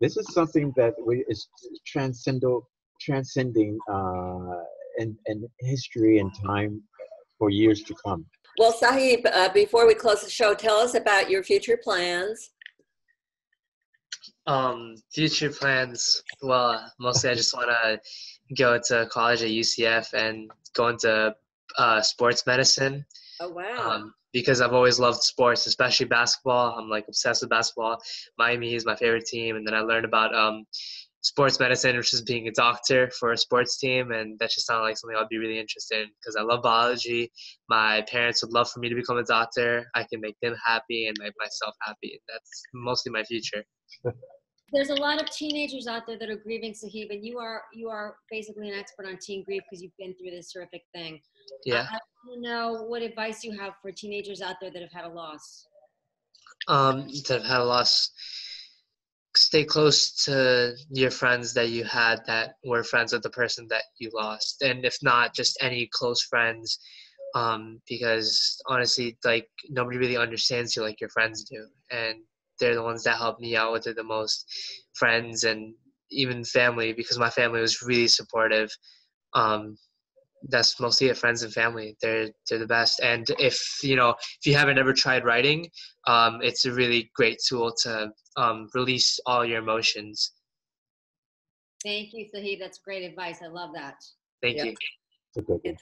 this 0.00 0.16
is 0.16 0.32
something 0.32 0.72
that 0.76 0.94
we, 1.04 1.24
is 1.28 1.48
transcendental, 1.86 2.68
transcending 3.00 3.78
uh, 3.88 4.62
in, 4.98 5.16
in 5.26 5.46
history 5.60 6.18
and 6.18 6.32
time 6.44 6.82
for 7.38 7.50
years 7.50 7.82
to 7.82 7.94
come. 8.04 8.24
Well, 8.58 8.72
Sahib, 8.72 9.20
uh, 9.26 9.50
before 9.52 9.86
we 9.86 9.94
close 9.94 10.22
the 10.22 10.30
show, 10.30 10.54
tell 10.54 10.76
us 10.76 10.94
about 10.94 11.30
your 11.30 11.42
future 11.42 11.78
plans. 11.82 12.50
Um, 14.46 14.96
future 15.12 15.50
plans. 15.50 16.22
Well, 16.42 16.90
mostly 16.98 17.30
I 17.30 17.34
just 17.34 17.54
want 17.54 17.68
to 17.68 18.00
go 18.56 18.80
to 18.86 19.06
college 19.12 19.42
at 19.42 19.50
UCF 19.50 20.14
and 20.14 20.50
go 20.74 20.88
into 20.88 21.34
uh, 21.78 22.00
sports 22.00 22.46
medicine. 22.46 23.04
Oh 23.40 23.50
wow! 23.50 23.90
Um, 23.90 24.14
because 24.32 24.60
I've 24.60 24.72
always 24.72 24.98
loved 24.98 25.22
sports, 25.22 25.66
especially 25.66 26.06
basketball. 26.06 26.78
I'm 26.78 26.88
like 26.88 27.06
obsessed 27.08 27.42
with 27.42 27.50
basketball. 27.50 27.98
Miami 28.38 28.74
is 28.74 28.86
my 28.86 28.96
favorite 28.96 29.26
team, 29.26 29.56
and 29.56 29.66
then 29.66 29.74
I 29.74 29.80
learned 29.80 30.04
about 30.04 30.34
um, 30.34 30.64
sports 31.22 31.60
medicine, 31.60 31.96
which 31.96 32.14
is 32.14 32.22
being 32.22 32.48
a 32.48 32.52
doctor 32.52 33.10
for 33.18 33.32
a 33.32 33.36
sports 33.36 33.78
team, 33.78 34.12
and 34.12 34.38
that 34.38 34.50
just 34.50 34.66
sounded 34.66 34.84
like 34.84 34.96
something 34.96 35.16
I'd 35.18 35.28
be 35.28 35.38
really 35.38 35.58
interested 35.58 36.02
in 36.02 36.08
because 36.20 36.36
I 36.36 36.42
love 36.42 36.62
biology. 36.62 37.30
My 37.68 38.02
parents 38.08 38.42
would 38.42 38.52
love 38.52 38.70
for 38.70 38.80
me 38.80 38.88
to 38.88 38.94
become 38.94 39.18
a 39.18 39.24
doctor. 39.24 39.86
I 39.94 40.04
can 40.04 40.20
make 40.20 40.36
them 40.42 40.54
happy 40.64 41.06
and 41.06 41.16
make 41.20 41.34
myself 41.38 41.74
happy. 41.82 42.20
That's 42.28 42.62
mostly 42.74 43.12
my 43.12 43.24
future. 43.24 43.64
there's 44.72 44.90
a 44.90 44.94
lot 44.94 45.20
of 45.20 45.30
teenagers 45.30 45.86
out 45.86 46.06
there 46.06 46.18
that 46.18 46.30
are 46.30 46.36
grieving 46.36 46.74
Sahib, 46.74 47.10
and 47.10 47.24
you 47.24 47.38
are 47.38 47.62
you 47.72 47.88
are 47.88 48.16
basically 48.30 48.68
an 48.68 48.78
expert 48.78 49.06
on 49.06 49.18
teen 49.18 49.44
grief 49.44 49.62
because 49.68 49.82
you've 49.82 49.96
been 49.98 50.14
through 50.14 50.30
this 50.30 50.52
horrific 50.52 50.82
thing. 50.94 51.20
Yeah. 51.64 51.86
I, 51.90 51.98
want 52.26 52.44
to 52.44 52.48
know 52.48 52.82
what 52.82 53.02
advice 53.02 53.42
you 53.42 53.58
have 53.58 53.72
for 53.80 53.90
teenagers 53.90 54.42
out 54.42 54.56
there 54.60 54.70
that 54.70 54.82
have 54.82 54.92
had 54.92 55.04
a 55.04 55.08
loss. 55.08 55.66
um, 56.68 57.08
that 57.08 57.28
have 57.28 57.44
had 57.44 57.60
a 57.60 57.64
loss, 57.64 58.10
stay 59.36 59.64
close 59.64 60.24
to 60.24 60.74
your 60.90 61.10
friends 61.10 61.54
that 61.54 61.70
you 61.70 61.84
had 61.84 62.20
that 62.26 62.56
were 62.64 62.84
friends 62.84 63.12
with 63.12 63.22
the 63.22 63.30
person 63.30 63.66
that 63.70 63.84
you 63.98 64.10
lost. 64.12 64.62
And 64.62 64.84
if 64.84 64.98
not, 65.02 65.34
just 65.34 65.58
any 65.62 65.88
close 65.92 66.22
friends 66.22 66.78
um, 67.34 67.80
because 67.88 68.60
honestly, 68.66 69.16
like 69.24 69.48
nobody 69.68 69.98
really 69.98 70.16
understands 70.16 70.74
you 70.74 70.82
like 70.82 71.00
your 71.00 71.10
friends 71.10 71.44
do, 71.44 71.66
and 71.90 72.18
they're 72.60 72.74
the 72.74 72.82
ones 72.82 73.02
that 73.04 73.16
help 73.16 73.40
me 73.40 73.56
out 73.56 73.72
with 73.72 73.86
it 73.86 73.96
the 73.96 74.04
most. 74.04 74.46
Friends 74.94 75.44
and 75.44 75.74
even 76.10 76.44
family, 76.44 76.92
because 76.92 77.18
my 77.18 77.30
family 77.30 77.60
was 77.60 77.82
really 77.82 78.08
supportive. 78.08 78.70
Um, 79.34 79.76
that's 80.48 80.80
mostly 80.80 81.08
it 81.08 81.18
friends 81.18 81.42
and 81.42 81.52
family 81.52 81.96
they're 82.00 82.30
they're 82.48 82.58
the 82.58 82.66
best 82.66 82.98
and 83.00 83.26
if 83.38 83.62
you 83.82 83.94
know 83.94 84.10
if 84.10 84.46
you 84.46 84.54
haven't 84.54 84.78
ever 84.78 84.92
tried 84.92 85.22
writing 85.24 85.68
um, 86.06 86.38
it's 86.42 86.64
a 86.64 86.72
really 86.72 87.10
great 87.14 87.38
tool 87.46 87.70
to 87.82 88.10
um, 88.36 88.66
release 88.74 89.20
all 89.26 89.44
your 89.44 89.58
emotions 89.58 90.32
Thank 91.82 92.12
you, 92.12 92.26
Sahib. 92.32 92.58
That's 92.60 92.78
great 92.78 93.04
advice. 93.04 93.40
I 93.42 93.46
love 93.46 93.70
that. 93.74 93.94
thank 94.42 94.58
Yeah. 94.58 94.64
you 94.64 94.70
It's 94.72 95.36
a 95.38 95.42
good 95.42 95.60
one. 95.62 95.76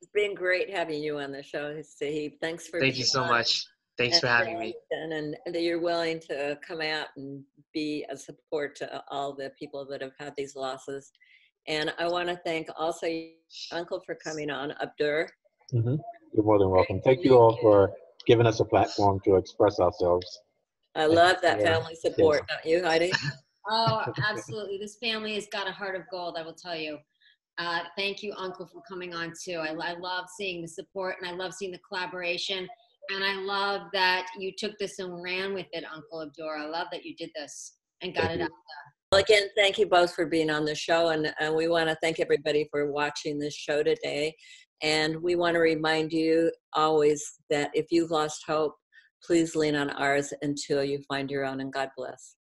It's 0.00 0.10
been 0.14 0.34
great 0.34 0.70
having 0.70 1.02
you 1.02 1.18
on 1.18 1.30
the 1.30 1.42
show, 1.42 1.80
Sahib. 1.82 2.32
Thanks 2.40 2.66
for 2.68 2.80
thank 2.80 2.94
being 2.94 3.00
you 3.00 3.04
so 3.04 3.22
on 3.22 3.28
much 3.28 3.66
thanks 3.98 4.20
for 4.20 4.26
having 4.26 4.58
me 4.58 4.74
And, 4.90 5.12
and 5.12 5.36
that 5.46 5.62
you're 5.62 5.80
willing 5.80 6.20
to 6.28 6.58
come 6.66 6.80
out 6.80 7.08
and 7.16 7.42
be 7.72 8.04
a 8.10 8.16
support 8.16 8.76
to 8.76 9.02
all 9.10 9.34
the 9.34 9.50
people 9.58 9.86
that 9.90 10.00
have 10.02 10.12
had 10.18 10.34
these 10.36 10.56
losses. 10.56 11.12
And 11.68 11.92
I 11.98 12.08
want 12.08 12.28
to 12.28 12.36
thank 12.44 12.68
also 12.76 13.06
your 13.06 13.30
uncle 13.70 14.00
for 14.04 14.14
coming 14.14 14.50
on, 14.50 14.72
Abdur. 14.82 15.28
Mhm. 15.72 15.98
You're 16.32 16.44
more 16.44 16.58
than 16.58 16.70
welcome. 16.70 17.00
Thank 17.02 17.24
you 17.24 17.38
all 17.38 17.56
for 17.60 17.94
giving 18.26 18.46
us 18.46 18.60
a 18.60 18.64
platform 18.64 19.20
to 19.24 19.36
express 19.36 19.78
ourselves. 19.78 20.40
I 20.94 21.06
love 21.06 21.36
that 21.42 21.58
for- 21.58 21.64
family 21.64 21.94
support, 21.94 22.46
don't 22.48 22.64
you, 22.64 22.84
Heidi? 22.84 23.12
Oh, 23.70 24.04
absolutely. 24.28 24.76
This 24.76 24.96
family 24.96 25.36
has 25.36 25.46
got 25.46 25.68
a 25.68 25.70
heart 25.70 25.94
of 25.94 26.02
gold, 26.10 26.36
I 26.36 26.42
will 26.42 26.52
tell 26.52 26.74
you. 26.74 26.98
Uh, 27.58 27.84
thank 27.96 28.20
you, 28.20 28.34
Uncle, 28.36 28.66
for 28.66 28.82
coming 28.88 29.14
on 29.14 29.32
too. 29.40 29.54
I, 29.54 29.68
I 29.68 29.92
love 29.92 30.24
seeing 30.36 30.62
the 30.62 30.66
support 30.68 31.14
and 31.20 31.30
I 31.30 31.32
love 31.32 31.54
seeing 31.54 31.70
the 31.70 31.78
collaboration. 31.78 32.68
And 33.10 33.24
I 33.24 33.34
love 33.34 33.82
that 33.92 34.26
you 34.38 34.52
took 34.56 34.78
this 34.78 34.98
and 34.98 35.22
ran 35.22 35.54
with 35.54 35.66
it, 35.72 35.84
Uncle 35.92 36.22
Abdur. 36.22 36.56
I 36.56 36.66
love 36.66 36.86
that 36.92 37.04
you 37.04 37.14
did 37.16 37.30
this 37.34 37.74
and 38.00 38.14
got 38.14 38.28
Thank 38.28 38.34
it 38.34 38.42
you. 38.42 38.48
there. 38.48 38.48
Well, 39.10 39.20
again, 39.20 39.48
thank 39.56 39.78
you 39.78 39.86
both 39.86 40.14
for 40.14 40.24
being 40.24 40.48
on 40.48 40.64
the 40.64 40.74
show. 40.74 41.10
And, 41.10 41.34
and 41.38 41.54
we 41.54 41.68
want 41.68 41.88
to 41.88 41.98
thank 42.02 42.18
everybody 42.18 42.66
for 42.70 42.90
watching 42.90 43.38
this 43.38 43.54
show 43.54 43.82
today. 43.82 44.34
And 44.82 45.22
we 45.22 45.36
want 45.36 45.54
to 45.54 45.60
remind 45.60 46.12
you 46.12 46.50
always 46.72 47.22
that 47.50 47.70
if 47.74 47.86
you've 47.90 48.10
lost 48.10 48.42
hope, 48.46 48.74
please 49.22 49.54
lean 49.54 49.76
on 49.76 49.90
ours 49.90 50.32
until 50.42 50.82
you 50.82 51.02
find 51.08 51.30
your 51.30 51.44
own. 51.44 51.60
And 51.60 51.72
God 51.72 51.90
bless. 51.96 52.36